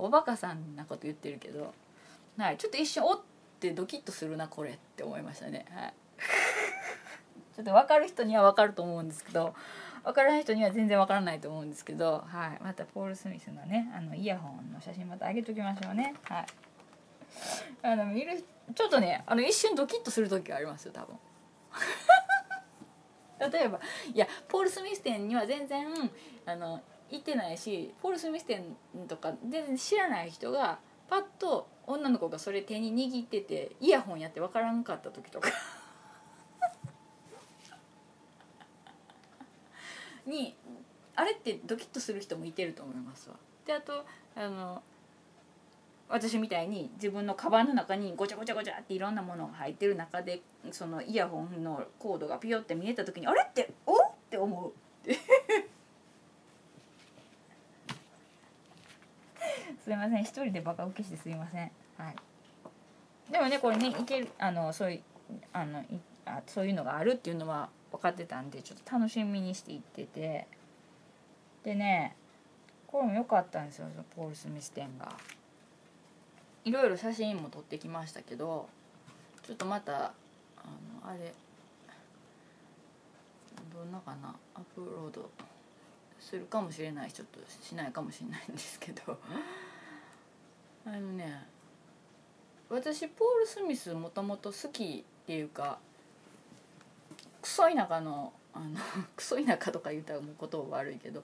[0.03, 1.73] おバカさんなこと言ってるけど、
[2.37, 3.21] はい、ちょっと一瞬おっ
[3.61, 5.65] てドキッとするなこれって思いましたね。
[5.71, 5.93] はい、
[7.55, 9.55] ちょっと分かる人には分かると思うんですけど
[10.03, 16.13] 分からない人には全然分からないと思うんですけど、はい、またポール・スミスのねあのイヤホンの写真また上げときましょうね。
[16.25, 16.45] はい
[17.81, 18.43] あの見る
[18.75, 21.17] ちょっとねあの一瞬ドキッとする時がありますよ多分
[23.51, 23.79] 例えば
[24.13, 25.87] いやポール・スミス店には全然
[26.45, 26.81] あの
[27.13, 28.75] 行ってないしポール・スミス店
[29.07, 35.51] とか全然知らない人がパッと女の子がそれ手に握っててイヤホンやって分からんかった時とか
[40.25, 40.55] に
[41.15, 43.35] あれってドキッとする人もいてると思いますわ。
[43.67, 44.03] であと
[44.35, 44.81] あの
[46.09, 53.97] 私みたいに自分のカバンの中にごちゃごちゃごちゃっていろんなものが入ってる中でそのイヤホンのコードがピヨって見えた時にあれっておっ
[54.31, 54.73] て思う
[59.83, 60.21] すいません。
[60.21, 61.71] 一人でバカ受けしてすいません。
[61.97, 62.15] はい。
[63.31, 65.01] でもねこれねいけるあのそういう
[65.51, 65.83] あの
[66.25, 70.47] あそういうのがあるっていうのは分かってたんでちょっと楽しみにして行ってて。
[71.63, 72.15] でね
[72.87, 75.11] これも良かったんですよポール・スミス店が。
[76.65, 78.69] いろいろ写真も撮ってきましたけど
[79.45, 80.11] ちょっとまたあ
[81.03, 81.33] のあれ
[83.73, 85.29] どんなかなアップロード
[86.19, 87.11] するかもしれない。
[87.11, 89.17] ちょっとしないかもしれないんですけど。
[90.85, 91.45] あのね
[92.69, 95.79] 私ポール・スミスもともと好きっていうか
[97.41, 98.79] クソ田舎のあの
[99.15, 101.23] クソ田舎とか言ったらもう言葉悪いけど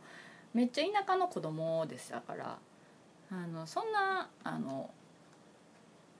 [0.53, 2.57] めっちゃ田舎の子供でしたから
[3.31, 4.89] あのそんなあの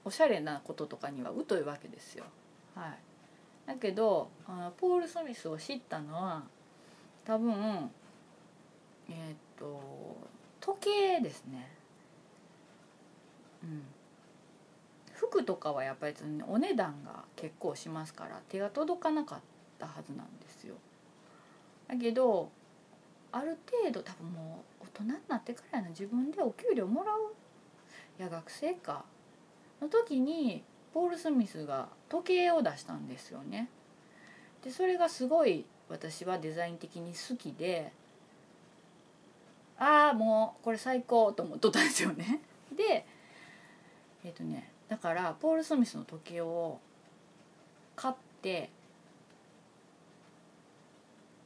[0.05, 2.25] おしゃれなこととかには疎いわけですよ。
[2.75, 2.97] はい、
[3.67, 6.43] だけどあのポール・スミスを知ったのは
[7.25, 7.91] 多分
[9.09, 9.81] えっ、と
[10.59, 11.78] 時計ですね。
[13.63, 13.83] うん、
[15.13, 16.15] 服とかはやっぱり
[16.47, 19.39] お値段が結構しますから手が届かなかっ
[19.77, 20.75] たはずなんですよ。
[21.87, 22.49] だけど
[23.31, 27.33] ある程度多分もう大人になってからの自分でお給料もらう？
[28.19, 29.05] いや学生か。
[29.81, 33.69] の時にポール・スミスが時計を出したんですよね。
[34.63, 37.91] でそれがすごい私はデザイン的に好きで
[39.77, 42.41] ああもうこれ最高と思っとったんですよね。
[42.75, 43.05] で
[44.29, 46.79] えっ、とねだからポール・スミスの時計を
[47.95, 48.69] 買って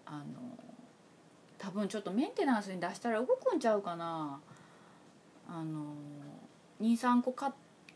[0.06, 0.24] あの
[1.58, 4.40] 多分ちょっとメンテナンスに出したら動くんちゃうかな。
[5.48, 5.94] あの
[6.82, 7.52] 23個買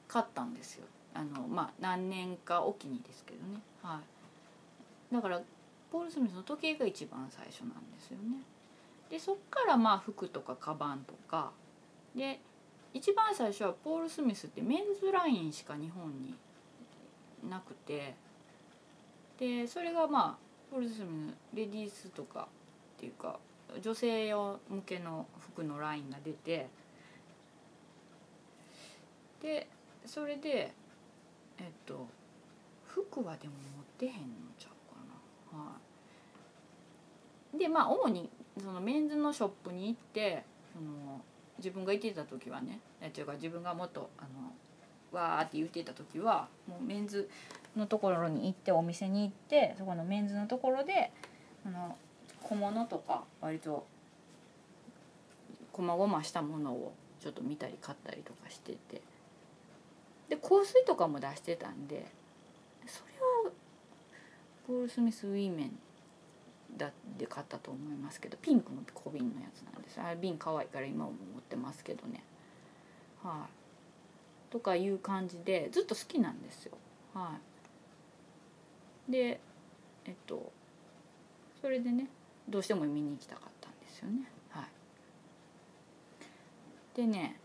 [0.07, 0.85] 買ったんですよ。
[1.13, 3.59] あのまあ何年かおきにですけどね。
[3.83, 3.99] は
[5.11, 5.13] い。
[5.13, 5.41] だから
[5.91, 8.37] ポール・スミスの時計が一番最初なんですよね。
[9.09, 11.51] でそっからまあ服とかカバンとか。
[12.15, 12.39] で
[12.93, 16.35] 一番最初はポール・スミスってメンズラインしか日本に
[17.49, 18.15] なくて
[19.37, 22.47] でそれがまあポール・スミスレディースとか
[22.97, 23.39] っていうか
[23.81, 26.67] 女性用向けの服のラインが出て
[29.41, 29.67] で
[30.05, 30.73] それで
[31.59, 32.07] えっと
[32.85, 34.17] 服はでも持ってへんの
[34.57, 35.63] ちゃうかな。
[35.65, 35.73] は
[37.53, 37.57] い。
[37.57, 41.21] でまあ主にそのメンズのショップに行ってその
[41.57, 47.29] 自分が行ってた時はねっていうか自分がもっとあのわーって言ってた時はもうメンズ
[47.75, 51.11] のところに行ってお店に行ってそこのメンズのところで
[51.65, 51.95] あの
[52.43, 53.85] 小物とか割と
[55.71, 59.01] こまごましたものをちょっと見たり買ったりとかしてて。
[60.29, 62.05] で香水とかも出してたんで
[62.85, 63.51] それは
[64.67, 65.79] ポール・スミス・ウィーメン
[66.75, 69.99] だで買ったと思いますけどピンクの小瓶のやつなんです。
[69.99, 72.23] あ瓶可愛いから今も持ってますけどね。
[73.23, 74.51] はい。
[74.51, 76.77] とかいう感じでずっと好きなんですよ。
[77.13, 77.37] は
[79.07, 79.11] い。
[79.11, 79.39] で
[80.05, 80.51] えっと
[81.61, 82.07] それでね
[82.47, 84.29] どうしても見に行きたかったんですよね。
[84.49, 84.67] はい。
[86.95, 87.39] でね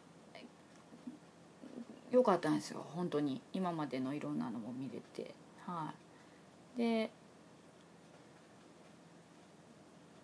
[2.11, 2.85] よかったんですよ。
[2.91, 3.41] 本当に。
[3.55, 5.35] 今までのいろんなのも見れて。
[5.67, 5.95] は
[6.77, 6.79] い。
[6.79, 7.11] で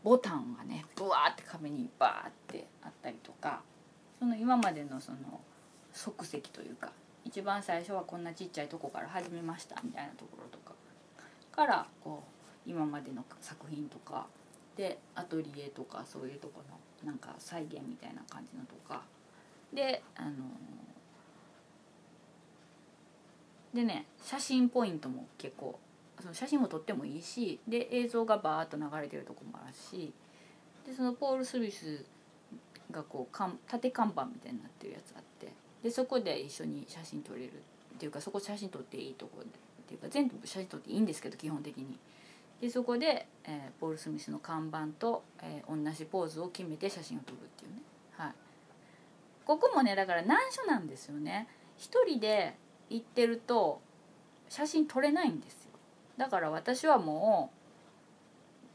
[0.03, 3.61] ボタンがねブワーって壁にバーってあったりとか
[4.19, 5.19] その今までのその
[5.93, 6.93] 即席というか
[7.25, 10.73] 一番最初はこんなちっちゃいとこから始めましたみたいなところとか
[11.53, 12.23] からこ
[12.67, 14.27] う今までの作品とか
[14.77, 16.63] でアトリエとかそういうとこ
[17.03, 19.03] のなんか再現みたいな感じのとか
[19.73, 20.31] であの
[23.75, 25.79] でね写真ポイントも結構
[26.21, 30.13] その写真も撮ってもいいしで映像がバーッと流れてるとこもあるし
[30.87, 32.05] でそのポール・スミス
[32.91, 35.53] がこうかん縦看板みたいになってるやつあって
[35.83, 39.45] でそこで一緒に写真撮れるっていうかそこ写真撮っていいとこっ
[39.87, 41.99] ていうか全部写真撮っていいんですけど基本的に。
[42.61, 47.83] でそこで、えー、ポール・スミスの看板と、えー、同じポーズを決めて写真を撮るっていうね、
[48.17, 48.33] はい、
[49.45, 51.47] ここもねだから難所なんですよね。
[51.77, 52.57] 一人で
[52.91, 53.81] 行ってると
[54.49, 55.68] 写真撮れないんですよ。
[56.19, 57.59] だから私はもう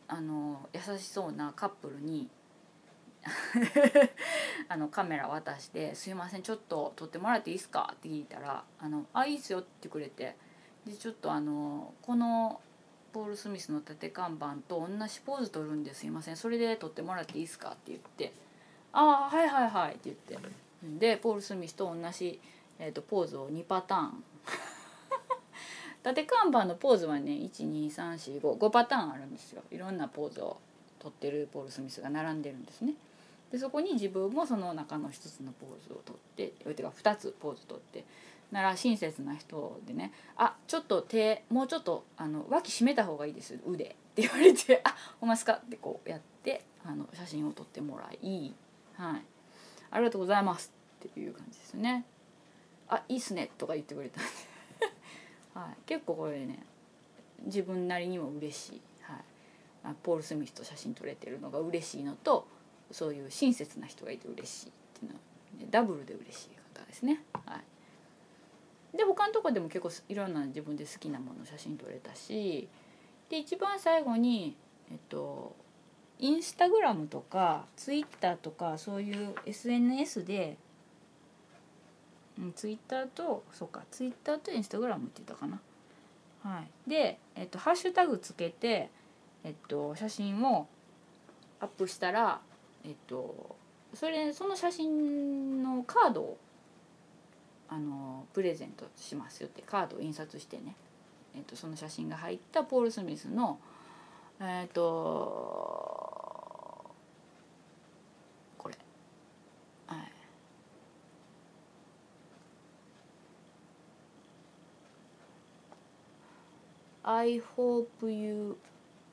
[0.08, 2.29] あの優しそうなカップルに
[4.67, 10.38] あのカメラ渡して「すいませんちょっと撮ってもらっていいですか?」って聞いたら「あのあいいっすよ」って言ってくれて
[10.86, 12.62] でちょっとあのこの
[13.12, 18.34] ポール・スミスの縦看板と同じポーズ撮るんですいませんそれで撮ってもらっていいですか?」って言って
[18.93, 20.38] 「ああはいはいはい」って言って
[20.84, 22.41] でポール・スミスと同じ、
[22.79, 24.23] えー、とポーズを2パターン
[26.03, 29.63] 縦看板のポーズはね123455パターンあるんですよ。
[29.71, 30.57] いろんなポーズを
[30.99, 32.93] 撮ってるポール・スミスが並んでるんですね。
[33.51, 38.03] でそこに自分もその中の一つのポーズを撮っててか2つポーズ撮って
[38.51, 48.53] なら親切な人でね「あちょっと手もうちょっとあの脇締めた方がいいです腕」って言われて「あほんますか?」ってこうやってあの写真を撮ってもらい
[48.97, 49.21] 「はい、
[49.91, 50.73] ありがとうございます」
[51.07, 52.05] っていう感じですね。
[52.89, 53.49] あいいっすね。
[53.57, 54.52] とか言ってくれたんで。
[55.53, 56.59] はい、結構これね
[57.45, 58.81] 自分なりにも嬉しい、
[59.83, 62.47] はい、ポール・スミスと写真撮れてるのが嬉しいのと
[62.91, 65.21] そういう親切な人がいて嬉しいっていうのは、
[65.59, 66.49] ね、ダブルで嬉しい
[66.80, 67.23] 方ですね。
[67.45, 67.59] は
[68.93, 72.67] い、で他のとこでも結構いろんな自分で好きなもの写真撮れたし
[73.30, 74.55] で一番最後に
[74.91, 75.55] えっと
[76.19, 80.57] インスタグラムとかツイッターとかそういう SNS で
[82.39, 85.59] うん、ツイッターとそうかツイッターとインスタグラムって言ったかな。
[86.43, 86.89] はい。
[86.89, 88.89] で、えっと、ハッシュタグつけて、
[89.43, 90.67] えっと、写真を
[91.63, 92.41] アップしたら
[92.86, 93.55] えっと
[93.93, 96.38] それその写真のカードを
[97.69, 100.75] あのプレゼントしますよってカードを印刷してね、
[101.36, 103.59] えっと、その写真が入ったポール・スミスの
[104.41, 105.92] えっと
[117.04, 118.58] I hope you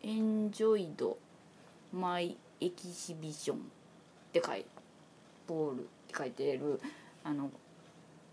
[0.03, 1.17] enjoyed
[1.93, 3.57] my exhibition っ
[4.33, 4.65] て書い
[5.47, 6.81] ボールって書いてる
[7.25, 7.51] あの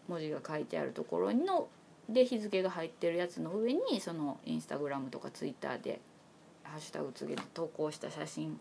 [0.08, 1.68] 文字が書いてあるところの
[2.08, 5.99] で日付が入ってるやつの上にそのインスタグラムとかツイッターで
[6.64, 8.60] 「ハッシュタグつけて投稿した写真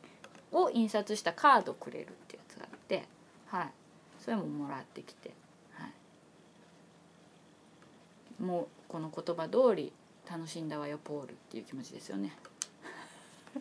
[0.53, 3.05] を印刷したカードくれるってやつがあって
[3.47, 3.73] はい。
[4.19, 5.31] それももらってきて、
[5.73, 5.87] は
[8.41, 9.93] い、もうこの言葉通り
[10.31, 12.33] 楽しんだわよポールっていう気持ちですよね。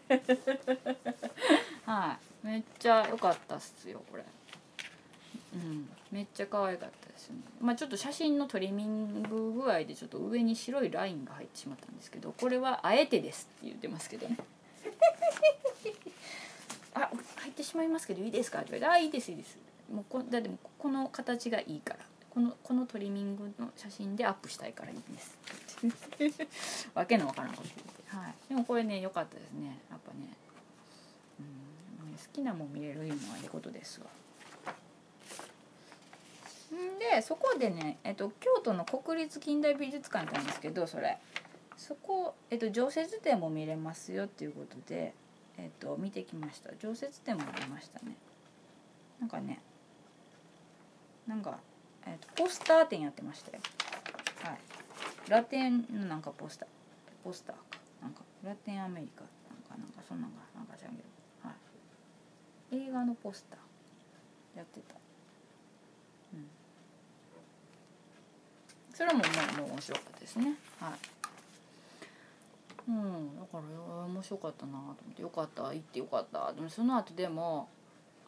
[1.86, 4.26] はいめっちゃ良かったっすよこれ。
[5.54, 7.42] うんめっちゃ可愛かったですよね。
[7.60, 14.38] まあちょっと写真のトリミング具合でちょっと上に白いラインが入ってしまったんですけどこれはあえてですって言ってますけどね。
[16.96, 19.58] あ入ってしまいますけどいいですか?」って言われて「あいいですいいです」
[19.92, 22.00] もうこだってもこの形がいいから
[22.30, 25.38] このこのトリミングの写真でアップしたいからいいです
[26.94, 29.80] わけのわからんこと言って、はい、でもこれね良かったですね。
[29.90, 30.28] やっぱね、
[31.40, 34.08] うん、好きなもん見れるいうのはいいことですわ。
[36.76, 41.18] んでそこでね、えっと、京都の国立近代美術館なんですけどそれ。
[41.78, 45.14] そこ、えっと、常設展も見れますよっていうことで
[45.58, 46.72] えっ、と見てきました。
[46.80, 48.16] 常設展もありましたね。
[49.20, 49.62] なんかね
[51.28, 51.58] なんか、
[52.06, 53.60] えーと、ポスター展やってましたよ。
[55.30, 56.70] ラテンのなんかポスター。
[57.24, 57.64] ポスターか。
[58.02, 59.30] なんかラテンアメリカなん
[59.64, 61.10] かなんかそんなんがなんかじゃんけど。
[61.48, 61.54] は
[62.72, 62.88] い。
[62.88, 64.96] 映画のポスターやってた。
[66.34, 66.48] うん。
[68.94, 69.26] それもも
[69.58, 70.54] うもう面白かったですね。
[70.80, 70.92] はい。
[72.88, 73.40] うん。
[73.40, 73.62] だから
[74.06, 75.22] 面白かったなと思って。
[75.24, 76.54] よかった行ってよかった。
[76.54, 77.68] でもその後でも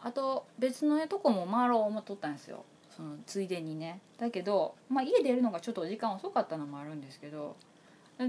[0.02, 2.66] あと別のとこも回ろう思っとったんですよ。
[2.98, 4.00] そのついでにね。
[4.18, 7.56] だけど、まあ、家出るのがちょっと時間遅かったのもあるんですけど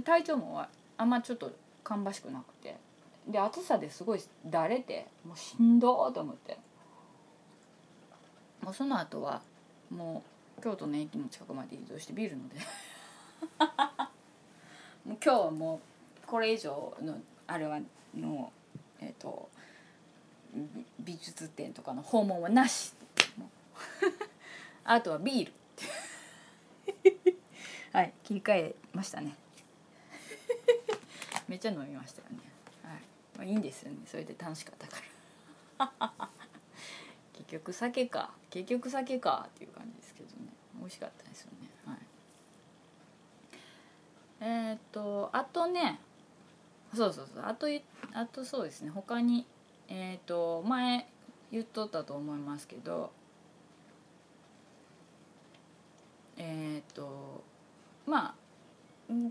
[0.05, 0.63] 体調も
[0.99, 1.51] あんまちょっと
[1.83, 2.77] 芳しくなくて。
[3.27, 6.59] で暑さですごいだれてもうしんどーと思って。
[8.63, 9.41] もうその後は
[9.91, 10.23] も
[10.59, 12.57] う京都の駅の近くまで移動してビールので。
[15.07, 15.81] もう今日はも
[16.25, 17.81] うこれ以上のあれは
[18.15, 18.53] の
[19.01, 19.49] えっ、ー、と
[21.01, 22.93] 美術展とかの訪問はなし。
[24.91, 25.53] あとはビール。
[27.93, 29.37] はい切り替えましたね。
[31.47, 32.39] めっちゃ飲みましたよね。
[32.83, 33.03] はい、
[33.37, 33.99] まあ、いいんですよね。
[34.07, 34.97] それで楽しかったか
[35.79, 36.29] ら。
[37.35, 38.33] 結局酒か。
[38.49, 40.55] 結局酒かっていう感じですけどね。
[40.79, 41.69] 美味しかったですよね。
[41.85, 41.99] はい。
[44.41, 46.01] えっ、とあとね
[46.95, 47.45] そうそうそう。
[47.45, 47.67] あと
[48.15, 48.91] あとそうですね。
[48.91, 49.47] 他に
[49.89, 51.07] えっ、と前
[51.53, 53.13] 言っとったと思いますけど
[56.39, 57.45] えっ、と
[58.07, 58.35] まあ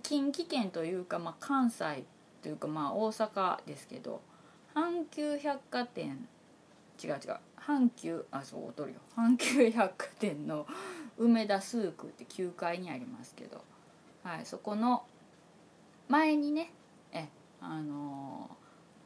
[0.04, 2.04] 近畿圏というか、まあ、関西
[2.42, 4.22] というか、まあ、大阪ですけど
[4.74, 6.28] 阪急百貨店
[7.04, 7.18] 違う違う
[7.60, 9.00] 阪急あそう踊るよ。
[9.16, 10.66] 阪急百貨店の
[11.18, 13.64] 梅田スークって9階にありますけど、
[14.24, 15.04] はい、そこの
[16.08, 16.72] 前にね
[17.12, 17.28] え
[17.60, 18.50] あの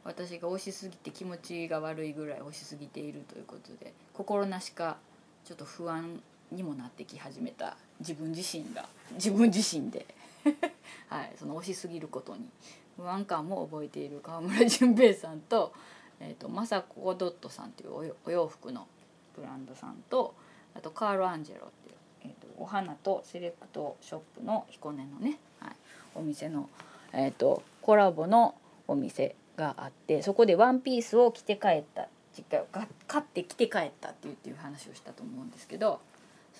[0.04, 4.98] 私が押しすぎて気持ちが悪いぐらい押しすぎているということで心なしか
[5.44, 6.22] ちょっと不安
[6.52, 10.06] にもなってき始めた自分自身が自分自身で
[11.08, 12.48] はい、その押しすぎることに
[12.96, 15.72] 不安感も覚えている川村淳平さんと,、
[16.20, 18.88] えーと、雅子ドットさんというお洋服の
[19.36, 20.34] ブランドさんと
[20.74, 25.76] あとカール・アンジェロっていう、えーと、お花とセレクトショップの彦根のね、はい、
[26.14, 26.68] お店の。
[27.14, 28.54] えーと、コラボの
[28.88, 32.66] お店があってそこでワンピースを着て帰った実家を
[33.06, 36.00] 買って着て帰ったっていうっていう話をしたと思うんですけど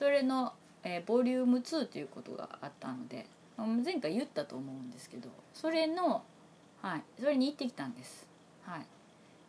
[0.03, 3.25] それの、えー、ボリューム2ということがあったので
[3.57, 6.25] 前回言ったと思うんですけどそれの、
[6.83, 8.27] はい、それに行ってきたんです。
[8.65, 8.79] は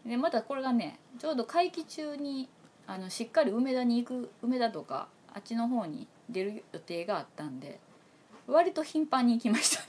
[0.06, 2.49] い、でまたこれがねちょうど会期中に
[2.86, 7.80] あのしっかり梅田に行く梅田とかあっちの方に出る予定があったんで
[8.45, 9.88] 割と頻繁に行きましたね。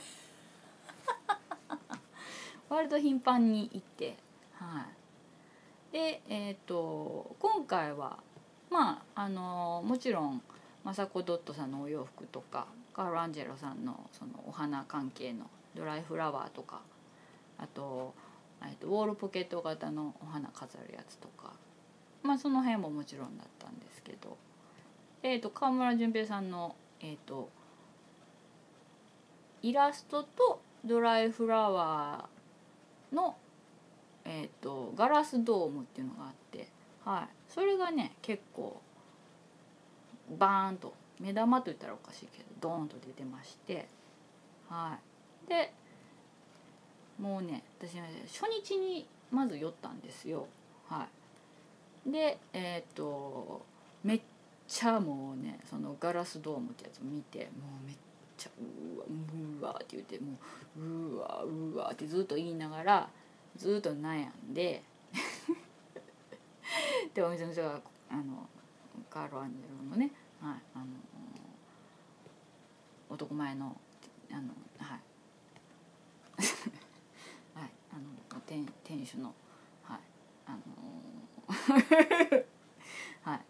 [2.71, 4.17] 割と頻繁に行って
[4.55, 4.87] は
[5.91, 5.93] い。
[5.93, 8.19] でえっ、ー、と今回は
[8.75, 10.43] まああのもちろん
[10.85, 16.81] 雅子ドットさんのお洋服とかカール・アンジェロさんのそのお花関係のドライフラワーとか
[17.57, 18.12] あと,、
[18.62, 21.53] えーと、ウォールポケット型のお花飾るやつとか
[22.25, 24.37] まあその辺ももちろんだったんですけど
[25.22, 27.49] え、ー、と川村淳平さんのえ、ー、と
[29.62, 33.37] イラストとドライフラワーの、
[34.27, 36.68] えーと、ガラスドームっていうのがあって、
[37.05, 38.81] はい、それがね結構
[40.39, 43.87] バーンと目玉といったらおかしいけどドーンと出てまして、
[44.69, 44.99] は
[45.47, 45.73] い、で
[47.19, 50.47] もうね私はね初日にまず寄ったんですよ。
[50.89, 51.07] は
[52.07, 52.11] い。
[52.11, 53.65] でえっ、と
[54.03, 54.21] めっ
[54.67, 57.97] ちゃもうねそのガラスドームってやつ見てもうめっ
[58.37, 59.07] ちゃうわ
[59.61, 60.39] うわって言っても
[60.77, 60.81] う
[61.17, 63.09] うわうわってずっと言いながら
[63.57, 64.83] ずっと悩んで
[67.14, 68.49] でお店の人があの
[69.11, 70.11] カーロ・アンジェロのね、
[70.41, 70.87] はい、あの
[73.09, 73.77] 男前の
[74.31, 75.01] あのはい。
[77.55, 79.35] はいあの店店主の
[79.83, 80.01] はい
[80.47, 80.59] あの
[83.22, 83.41] はい。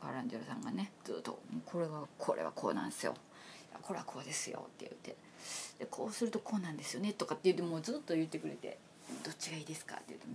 [0.00, 3.14] カ ーロ・アンジェロさんがねずっと「これはこれはこうなんですよ」
[3.82, 5.16] これはこうですよ」って言って。
[5.78, 8.78] でこうするとこうなんですよねとかって言ってもうずっと言ってくれて
[9.22, 10.26] 「どっちがいいですか?」って言って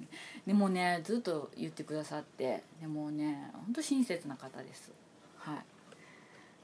[0.46, 4.92] でもねずっと言ってくださってでもねほんと親切な方です。
[5.38, 5.66] はい。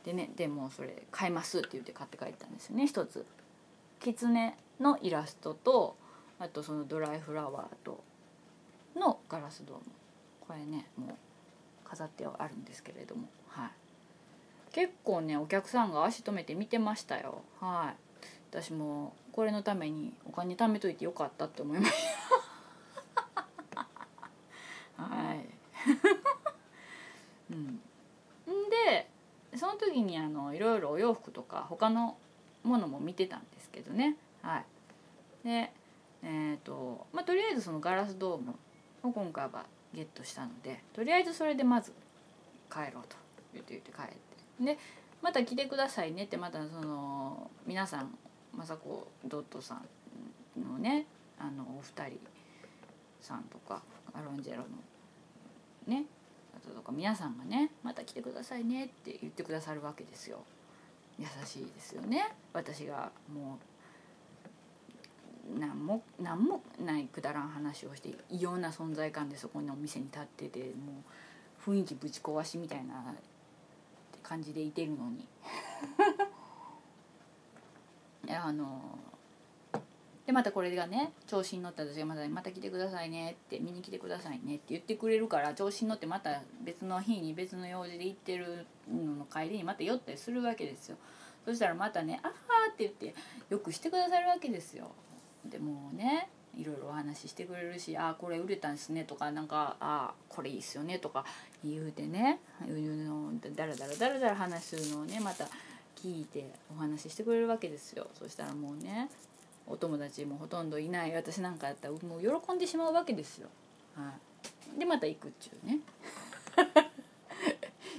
[0.05, 3.25] でねでもそれ買いますって言って買って帰ったんですよね一つ。
[3.99, 5.95] 狐のイラストと
[6.37, 8.03] あとそのドライフラワーと
[8.95, 9.83] のガラスドーム。
[10.41, 11.15] これねもう
[11.85, 13.27] 飾ってはあるんですけれども。
[13.47, 13.71] はい。
[14.71, 17.41] 結構ねお客さんが足止めて見てましたよ。
[17.59, 18.05] はい。
[18.51, 21.93] 私もこれのためにお金貯めといてよかったって思いまし
[23.69, 23.85] た
[25.03, 25.45] はい。
[27.51, 27.81] うん。
[28.69, 29.09] で
[29.57, 32.15] その時にあのいろいろお洋服とか他の
[32.63, 34.15] ものも見てたんですけどね。
[34.41, 34.65] はい。
[35.43, 35.73] で
[36.23, 38.55] えっ、とまあとりあえずそのガラスドーム
[39.03, 41.91] を今回はゲットしたのでとりあえずそれでまず
[42.71, 43.17] 帰ろうと
[43.51, 44.63] 言って言って帰って。
[44.63, 44.79] で
[45.21, 48.17] また来てくださいねってまたその皆さん
[48.57, 51.05] 雅子ドットさんのね
[51.39, 52.19] あのお二人
[53.19, 53.81] さんとか
[54.13, 54.67] アロンジェロの
[55.87, 56.05] ね
[56.55, 60.43] あととか皆さんがね「また来てくださいね」って言ってくださるわけですよ。
[61.17, 62.33] 優しいですよね。
[62.53, 63.57] 私がも
[65.55, 71.03] う何も何もないくだらん話をして異様な存在感でそこのお店に立ってても
[71.67, 73.13] う雰囲気ぶち壊しみたいな
[74.23, 75.27] 感じでいてるのに。
[78.33, 78.81] あの
[80.25, 90.97] でまたこれがね調子に乗った私がまた「また来てくださいね」って「見に来てくださいね」って言ってくれるから調子に乗ってまた別の日に別の用事で行ってるのの帰りにまた寄ったりするわけですよ。
[91.45, 93.15] そしたらまたね「あはー」って言って
[93.49, 94.89] よくしてくださるわけですよ。
[95.45, 101.23] でもうねいろいろお話ししてくれるし「ああこれ売れたんですね」とかなんか「ああこれいいっすよね」とか
[101.63, 102.39] 言うてね
[103.55, 105.47] だらだらだらだら話するのをねまた
[105.95, 108.07] 聞いてお話ししてくれるわけですよ。
[108.17, 109.09] そしたらもうね
[109.67, 111.13] お友達もほとんどいない。
[111.13, 113.49] 私なんかやったらもう喜んでしまうわけですよ。
[113.95, 114.13] は
[114.75, 115.79] い、でまた行くっちゅうね。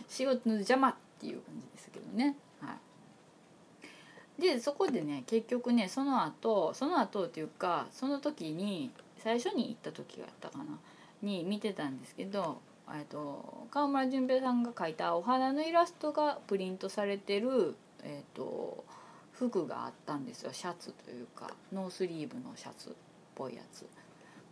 [0.08, 2.36] 仕事の邪魔っていう感じですけどね。
[2.60, 2.76] は
[4.38, 10.78] い、でそこでね結局ねその後その後っていうかその時に最初に行った時があったかな。
[11.22, 12.60] に見てたんですけど
[13.08, 17.74] と川村淳平さんが描いたお花のイラストがプリントされてる
[18.06, 18.84] えっと
[19.32, 20.52] 服があったんですよ。
[20.52, 22.92] シャツというかノースリーブのシャツっ
[23.34, 23.80] ぽいやつ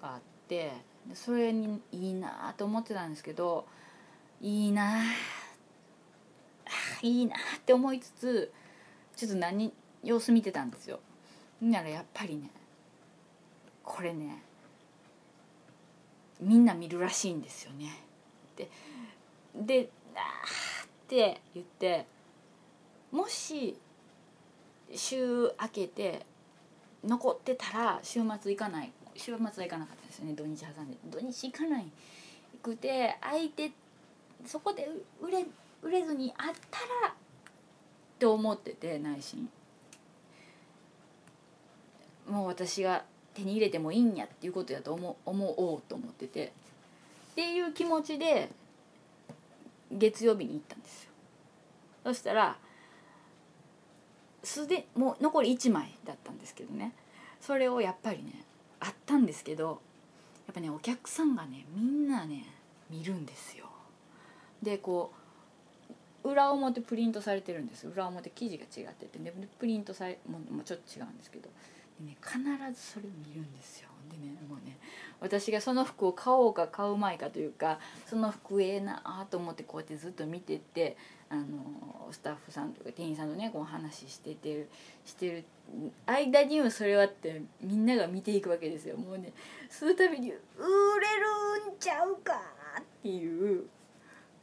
[0.03, 0.73] があって
[1.15, 3.65] それにいいなと思ってたんですけど
[4.41, 5.03] いいな
[7.01, 8.53] いいなって思いつつ
[9.17, 11.01] ちょっと何様子見てたんですよ。
[11.63, 12.51] ならやっぱりね
[13.83, 14.43] これね
[16.41, 18.03] みんな見るらしいんですよね。
[18.57, 18.69] で
[19.55, 22.07] で「ああ」って言って
[23.15, 23.77] もし
[24.93, 26.27] 週明けて
[27.05, 31.87] 残ってたら週末行かない週末は行かなかったですよね土日挟んで土日行かない
[32.61, 33.71] くて相手
[34.45, 34.89] そこで
[35.23, 35.45] 売れ
[35.81, 37.15] 売れずにあったらっ
[38.19, 39.49] て思ってて内心。
[42.29, 43.05] もう私が
[43.35, 46.53] 手に入れてもいいんやっていうことやと思思おうと思ってて
[47.33, 48.49] っていう気持ちで
[49.93, 51.11] 月曜日に行ったんですよ。
[52.03, 52.57] そしたら
[54.45, 56.93] すでもう残り1枚だったんですけどね。
[57.41, 58.45] それをやっぱりね
[58.81, 59.81] あったんですけど
[60.47, 62.47] やっぱねお客さんがねみんなね
[62.91, 63.67] 見るんですよ。
[64.63, 65.13] でこ
[66.25, 71.51] う裏表プリントされてるんです裏表生地が違ってて、ね、プリントされもうちょっと違うんですけど。
[72.01, 72.39] で、ね、必
[72.73, 73.89] ずそれを見るんですよ。
[74.11, 74.79] でねもうね
[75.21, 80.97] 私がその服を買おうか買うまいかというかその服ええなあと思ってこうやってずっと見てて
[81.31, 81.45] あの
[82.11, 84.69] スタッフさんとか店員さんとねこう話してて
[85.05, 85.45] してる
[86.07, 89.33] 間にもそれはってみんなが見ていくわけですよもうね
[89.69, 90.37] するたびに「売れ
[91.67, 92.35] るんちゃうか」
[92.81, 93.67] っていう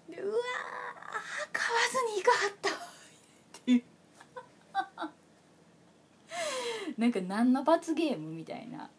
[0.10, 0.34] でうわ
[1.54, 2.74] 買わずにいかはったっ
[3.66, 3.84] ていう
[7.00, 8.90] なんか何の罰ゲームみたいな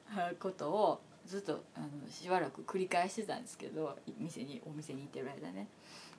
[0.40, 5.68] ことをずっとあのしばらく繰り返してたんですけど店にお店に行ってる間ね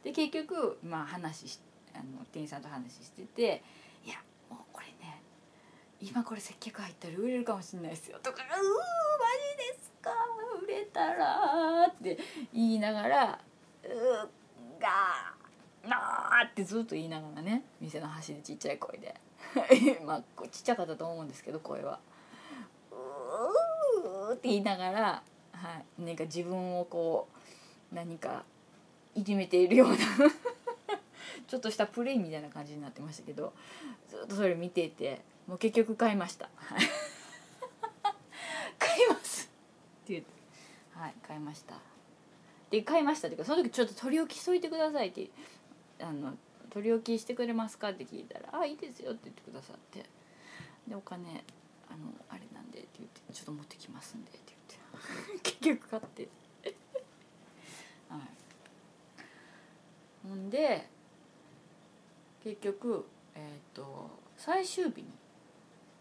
[0.04, 1.60] で結局まあ話し
[1.94, 3.64] あの店員さんと話してて
[4.06, 4.16] 「いや
[4.50, 5.22] もうこれね
[6.02, 10.12] 今これ接客入ったら売れるかもしれないですよ」とか「うーマジですか？
[10.62, 12.18] 売れたら」って
[12.54, 13.40] 言いながら
[13.84, 19.16] 「うーがーなー」ってずっと言いながらね店の端でちっちゃい声で
[20.06, 22.00] まあちっちゃかったと思うんですけど声は。
[22.92, 25.24] うーって言いながら、
[25.54, 27.28] はい、なんか自分をこ
[27.92, 28.44] う何か
[29.16, 29.98] いじめているような。
[31.48, 33.54] ちょっとしたプレイみたいな感じになってましたけど
[34.08, 36.50] ずっとそれ見ていてもう結局買いました。
[38.80, 39.52] 買います。
[40.04, 40.32] って言って。
[40.96, 41.80] はい買いました。
[42.70, 45.30] で買いましたっていうかその時ちょっと取り置きしといてくださいって
[46.00, 46.36] あの
[46.72, 50.04] 取り置きしてくれますかって聞いたら「あいいですよ」って言ってくださって。
[50.88, 51.44] でお金
[51.88, 55.44] あのあれなんでって言って「ちょっと持ってきますんで」って言って。
[55.44, 56.28] 結局買って
[58.10, 58.22] はい
[60.28, 60.88] ほんで
[62.44, 63.06] 結局
[63.36, 65.06] えっ、と最終日に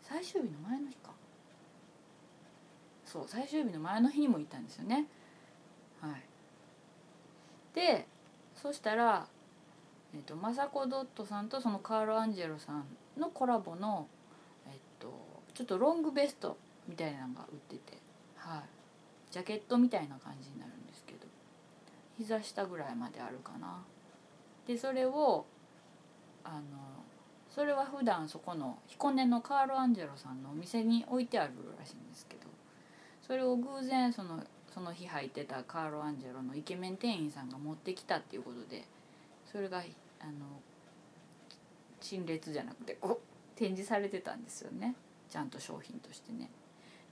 [0.03, 1.11] 最終日の前の日か。
[3.05, 5.07] そう最終日の前の日にも行ったんですよね。
[6.01, 6.23] はい。
[7.75, 8.07] で
[8.55, 9.27] そしたら
[10.15, 12.85] えっ、とマサコドットさんとそのカール・アンジェロさん
[13.19, 14.09] のコラボの
[14.67, 15.13] えっ、と
[15.55, 16.57] ちょっとロングベスト
[16.89, 17.99] みたいなのが売ってて
[18.37, 18.63] はい。
[19.33, 21.21] ジャケットみたいな感じになるんですけど
[22.19, 23.83] 膝下ぐらいまであるかな。
[24.73, 25.45] でそれを
[26.45, 26.63] あの
[27.55, 32.43] それは普段そこの彦根のカール・アンジェロさんのお店に置いてあるらしいんですけど
[33.21, 34.43] それを偶然その
[34.73, 38.85] その日入ってたカール・アンジェロのイケメン店員さんが持ってきたっていうことで
[39.45, 40.33] それがあの
[42.01, 44.95] 陳列じゃなくてこう展示されてたんですよね
[45.29, 46.49] ちゃんと商品としてね。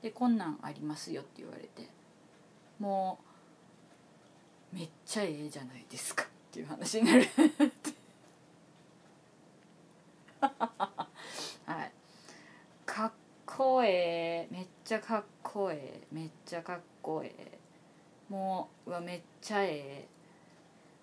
[0.02, 1.90] でこんなんありますよって言われて
[2.78, 3.18] も
[4.72, 7.28] うめっちゃええじゃないですかっていう話になる。
[10.40, 11.06] は
[11.84, 11.92] い。
[12.84, 13.12] かっ
[13.46, 14.52] こええ。
[14.52, 16.06] めっちゃかっこええ。
[16.10, 17.58] めっちゃかっこええ。
[18.28, 20.08] もううわめっちゃええ。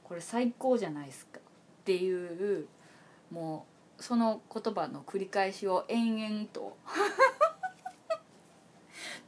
[0.03, 1.39] これ最高じゃないですか。
[1.39, 1.41] っ
[1.85, 2.67] ていう
[3.31, 3.65] も
[3.97, 6.75] うその言葉の繰り返しを延々と。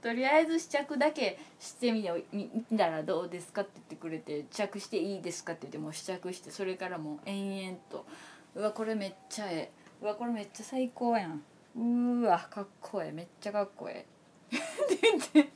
[0.02, 2.04] とりあえず試着だけしてみ
[2.78, 8.06] たらどうですかって言ってくれて試着していいですかって言ってもう試着してそれからもう延々と
[8.56, 9.72] 「うわこれめっちゃええ
[10.02, 11.44] うわこれめっちゃ最高やん
[11.76, 14.06] うわかっこええめっちゃかっこえ
[14.52, 15.50] え」って言って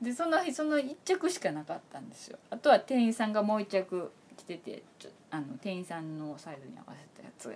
[0.00, 2.38] でその日その1着しかなかったんですよ。
[2.48, 7.54] あとは店員さんがもう1着着ててちょあの店員さんのサイズに合わせたやつが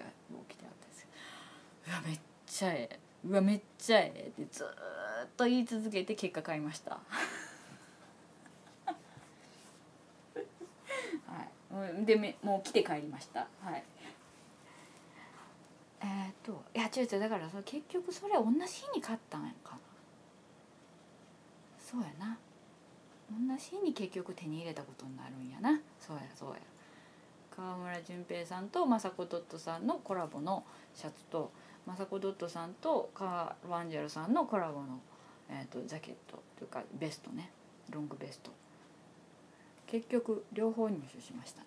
[0.49, 1.09] 着てあったんですよ
[1.89, 4.67] うわめっちゃええうわめっちゃええってずっ
[5.37, 6.99] と言い続けて結果買いました。
[11.27, 11.49] は
[12.01, 12.05] い。
[12.05, 13.49] でもう来て帰りました。
[13.63, 13.83] はい。
[16.03, 19.79] えー、っといや違う違うだからそ結局それ同じ日に買ったんやかな。
[21.79, 22.39] そうやな。
[23.31, 25.81] 同じ日に結局手に入れたことになるんやな。
[25.99, 26.57] そうやそうや。
[27.57, 30.65] 川村淳平さんと雅子ドットさんのコラボの
[30.95, 31.53] シャツと
[31.87, 35.01] 雅子ドットさんとカー・ワンジェルさんのコラボの、
[35.51, 37.51] えーと、ジャケットというかベストね。
[37.91, 38.51] ロングベスト。
[39.87, 41.67] 結局両方入手しましたね。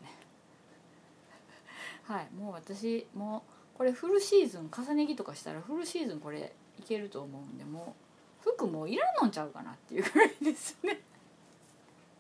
[2.04, 2.30] はい。
[2.36, 3.44] もう私も
[3.76, 7.96] うこれフルシーズン重ね着とかしたらフルシーズンこれいけると思うんでも
[8.40, 11.02] う服もういらんのんちゃうかなっていうぐらいですね。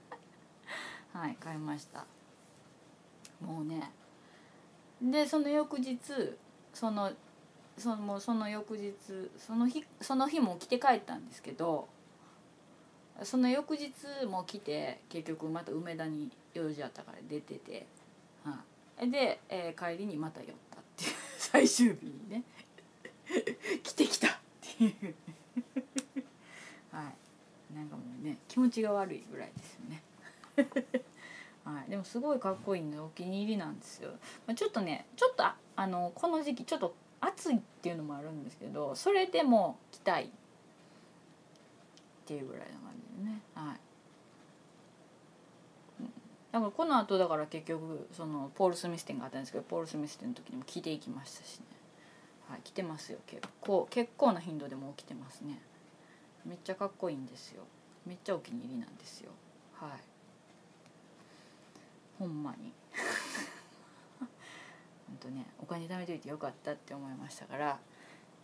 [1.13, 1.35] はい。
[1.35, 2.05] 買いました。
[3.41, 3.91] もうね。
[5.01, 5.99] でその翌日
[6.73, 7.11] その
[7.77, 8.93] そのその翌日
[9.37, 11.87] その日その日も来て帰ったんですけど
[13.23, 13.91] その翌日
[14.27, 17.87] も来て結局また梅田に用事あったから出てて、
[18.43, 18.59] は
[19.01, 22.43] あ、で、えー、帰りにまた寄ったっていう 最終日にね。
[23.83, 25.15] 来てきたっていう。
[26.91, 27.75] はい。
[27.75, 30.03] なんかもうね気持ちが悪いぐらいですよね。
[31.65, 34.11] はい、でもすごいかっこいいんでお気に入りなんですよ、
[34.45, 40.27] まあ、ちょっとねちょっとあのこの時期ちょっと暑いっていうのもあるんですけどそれでも着たいっ
[42.25, 43.41] ていうぐらいな感じでね。
[43.55, 43.77] はい。
[46.51, 51.65] だからこの後だから結局そのポール・スミス店があったんですけどポール・スミス店の時にも着ていきましたしね。
[52.49, 53.87] はい着てますよ結構。
[53.89, 55.61] 結構な頻度でも着てますね。
[56.45, 57.63] めっちゃかっこいいんですよ。
[58.05, 59.31] めっちゃお気に入りなんですよ。
[59.73, 59.89] はい。
[62.17, 62.71] ほんまに。
[65.07, 67.79] ほんとねお金貯めといてよかったって思いましたから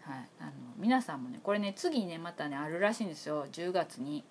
[0.05, 4.24] はい、あの皆さんもねこれね次ねまたねあるらしいんですよ10月に。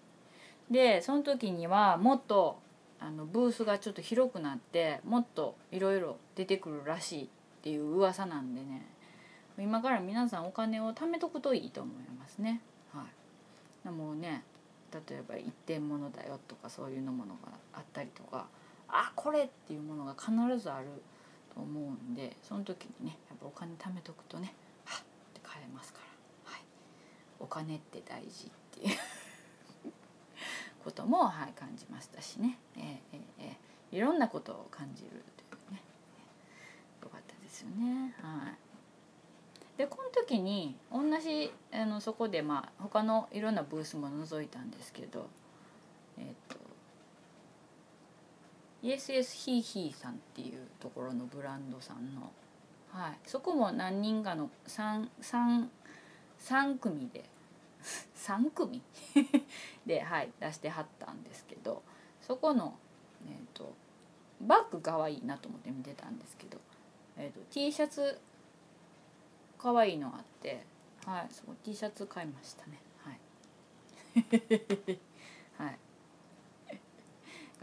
[0.71, 2.59] でその時にはもっと
[3.01, 7.29] あのブースがちょっと広くなってもっといろいろ出てくるらしいっ
[7.63, 8.87] ていう噂なんでね
[9.59, 12.61] 今から皆さんお金を貯めとくといいと思いますね。
[12.93, 13.05] は
[13.85, 14.45] い、もうね
[14.93, 18.47] 例えば一点物だよとかそういうのものがあったりとか
[18.89, 20.87] あこれっていうものが必ずある
[21.55, 26.01] と思うんでその時にねやっぱお金貯めとくとねはっって買えますか
[26.47, 26.63] ら、はい、
[27.41, 28.51] お金って大事っ
[28.81, 28.97] ていう
[30.85, 35.19] ことも、はい、感じましたしね、えーえーえー、いろんなことを感じるとい
[35.71, 35.83] うね。
[37.03, 38.15] よかったですよね。
[38.21, 38.57] はい。
[39.79, 45.29] でこの時に同じあのそこでまあ他のいろんなブースも覗いたんですけど
[46.19, 46.59] えっ、ー、と
[48.83, 52.33] イエスエスヒーヒーさんっていうところのブランドさんの、
[52.91, 55.69] はい、そこも何人かの 3, 3,
[56.41, 57.25] 3組で。
[58.17, 58.81] 3組？
[59.87, 61.83] で、はい、出してはったんですけど。
[62.21, 62.79] そこの、
[63.27, 63.75] えーと、
[64.41, 66.59] バッグかわいいなと思って見てたんですけど、
[67.17, 68.21] えーと、T シャツ
[69.59, 70.65] かわいいのあって。
[71.05, 72.79] はいそこ T シャツ買いましたね。
[72.99, 75.01] はい。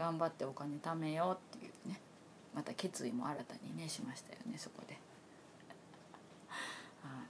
[0.00, 2.00] 頑張ってお金貯めようっていうね
[2.54, 4.96] また決意も新たにねしましたよねそこで。
[7.04, 7.26] はい。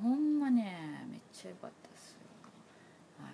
[0.00, 2.18] ほんまねめっちゃ良かったですよ、
[3.20, 3.30] は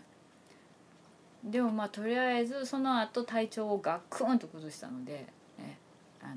[1.47, 5.27] い、でもまあとりあえずその後体調をガクンと崩したので、
[5.59, 5.79] ね、
[6.23, 6.35] あ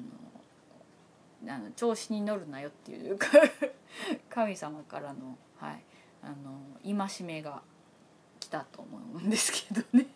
[1.48, 3.28] のあの調子に乗るなよっていうか
[4.30, 5.82] 神様からの,、はい、
[6.22, 6.60] あの
[7.08, 7.64] 戒めが
[8.42, 10.08] 来たと思うんですけどね、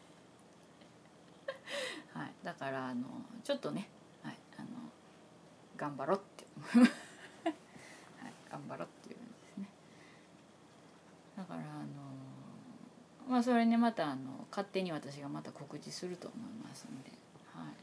[2.48, 3.04] だからあの
[3.44, 3.90] ちょっとね、
[4.24, 4.68] はい、あの
[5.76, 6.46] 頑張ろうって、
[6.80, 6.88] はい、
[8.50, 9.68] 頑張ろうっていうんですね。
[11.36, 11.64] だからあ
[13.26, 17.12] のまあそれねまたあの勝手に私がまた告知すると思いますんで。
[17.54, 17.74] はい。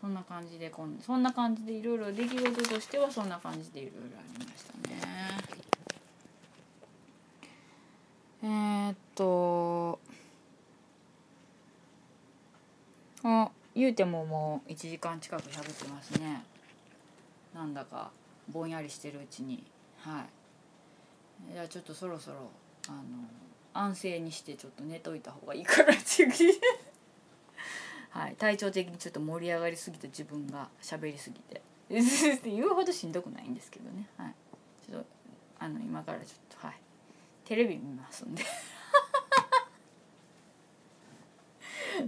[0.00, 5.00] そんな感じでこんそんな感じでいろいろ出来事としてはそんな感じでいろいろありましたね。
[8.44, 9.98] えー、っと
[13.30, 16.42] あ言うてももう1時間近く喋ってますね。
[17.54, 18.10] なんだか
[18.48, 19.62] ぼんやりしてるうちに。
[19.98, 20.24] は
[21.50, 21.52] い。
[21.52, 22.36] じゃあちょっとそろそろ
[22.88, 23.02] あの
[23.74, 26.32] 安静にしてちょっと寝といた方がいいからっていう
[28.10, 28.34] はい。
[28.36, 31.60] 体調的にちょっと盛り上がりすぎて自分が喋りすぎて。
[31.88, 34.08] 言うほどしんどくないんですけどね。
[34.16, 34.34] はい。
[34.90, 35.06] ちょっと
[35.58, 36.80] あの今からちょっとはい。
[37.44, 38.42] テレビ見ますんで。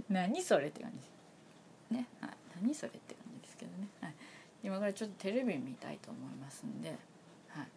[0.09, 1.10] 何それって感じ。
[1.91, 2.31] ね、はい、
[2.61, 4.15] 何それって感じですけどね、はい、
[4.63, 6.89] 今からちょっとテレビ見たいと思いますんで、
[7.49, 7.67] はい、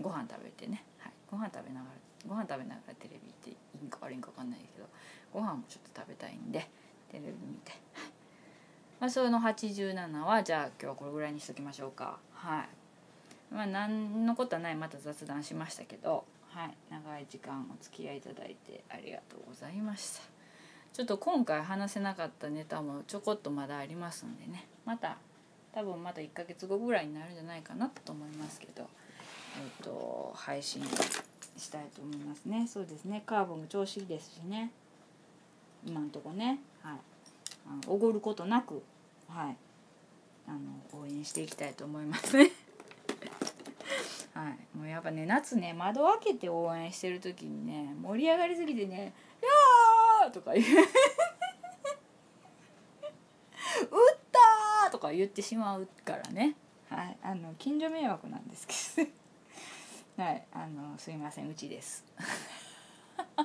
[0.00, 1.92] ご飯食べてね、はい、ご飯食べながら
[2.26, 4.86] ご飯食べながらテレビっていいんか悪いんか分かんないけど
[5.32, 6.68] ご飯もちょっと食べたいんで
[7.10, 8.10] テレビ見て、はい。
[9.00, 12.18] まあ、その87はじゃあ今日はこれぐらいにしときましょうか。
[12.32, 13.54] はい。
[13.54, 14.76] まあ何のことはない。
[14.76, 16.74] また雑談しましたけどはい。
[16.90, 20.31] 長い時間お付き合いいただいてありがとうございました。
[20.92, 24.66] ちょっと今回話せなかったネタもちょこっとまだありますんでね。
[24.84, 25.16] また
[25.72, 28.86] 多分また1ヶ月後ぐらいになるんじゃないかなと思いますけど。
[29.54, 30.82] えっ、と配信
[31.58, 32.66] したいと思いますね。
[32.66, 33.22] そうですね。
[33.26, 34.70] カーブも調子いいですしね。
[35.86, 36.60] 今んとこね。
[36.82, 36.96] はい。
[37.86, 38.82] おごることなく
[39.28, 39.56] はい。
[40.46, 40.58] あの
[41.00, 42.50] 応援していきたいと思いますね。
[44.34, 49.12] はい、もうやっぱね夏ね窓開けて応援してる時にね盛り上がりすぎてね
[49.42, 49.50] 「いや
[50.32, 50.86] とか言う「打っ
[54.84, 56.56] た!」とか言ってしまうからね、
[56.88, 58.66] はい、あの近所迷惑なんです
[58.96, 59.10] けど
[60.24, 60.44] はい。
[60.52, 62.24] あのすいませんうちです、 は
[63.36, 63.40] い、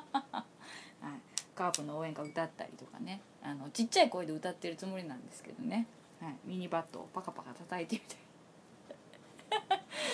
[1.55, 3.21] カープの応援歌歌ったりとかね。
[3.41, 5.88] あのちっちゃい声で歌ってるつもりなんですけどね、
[6.19, 8.15] はい、ミニバットをパカパカ叩いてみた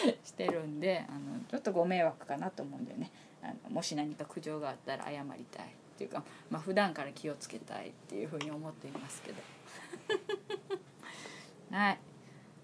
[0.05, 3.09] りしてるんであのちょっとご迷惑かなと思うんでね。
[3.41, 5.73] あのもし何か苦情があったら謝りたい。
[6.03, 9.41] っていうかまあ普段から気をつけたいっていうふうに思っていますけど。
[11.71, 11.99] はい。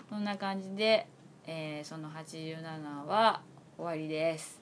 [0.10, 1.08] そんな感じで、
[1.46, 3.42] えー、その87は
[3.78, 4.60] 終わりです。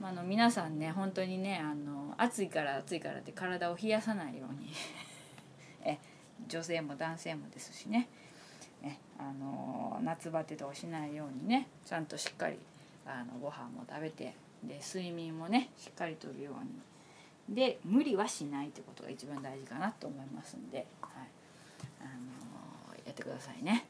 [0.00, 4.72] まあ、の皆さんね本当にねあの暑いから暑いからって体を冷やさないように。
[5.84, 5.98] え
[6.46, 8.08] 女性も男性もですしね。
[8.82, 12.58] えあの夏バテとかしないようにねちゃんとしっかり
[13.06, 16.93] あのご飯も食べてで睡眠もねしっかりとるように。
[17.48, 21.10] で無理はしないってことが一番大事かなと思いますんで、はい。
[22.00, 23.84] あのー、やってくださいね。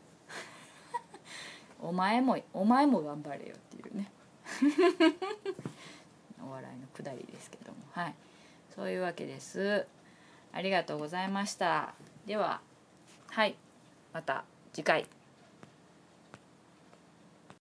[1.81, 4.11] お前もお前も頑張れよっていうね。
[6.43, 7.79] お笑いのくだりですけども。
[7.93, 8.15] はい。
[8.75, 9.87] そういうわけです。
[10.53, 11.95] ありがとうございました。
[12.27, 12.61] では
[13.29, 13.57] はい。
[14.13, 15.07] また次回。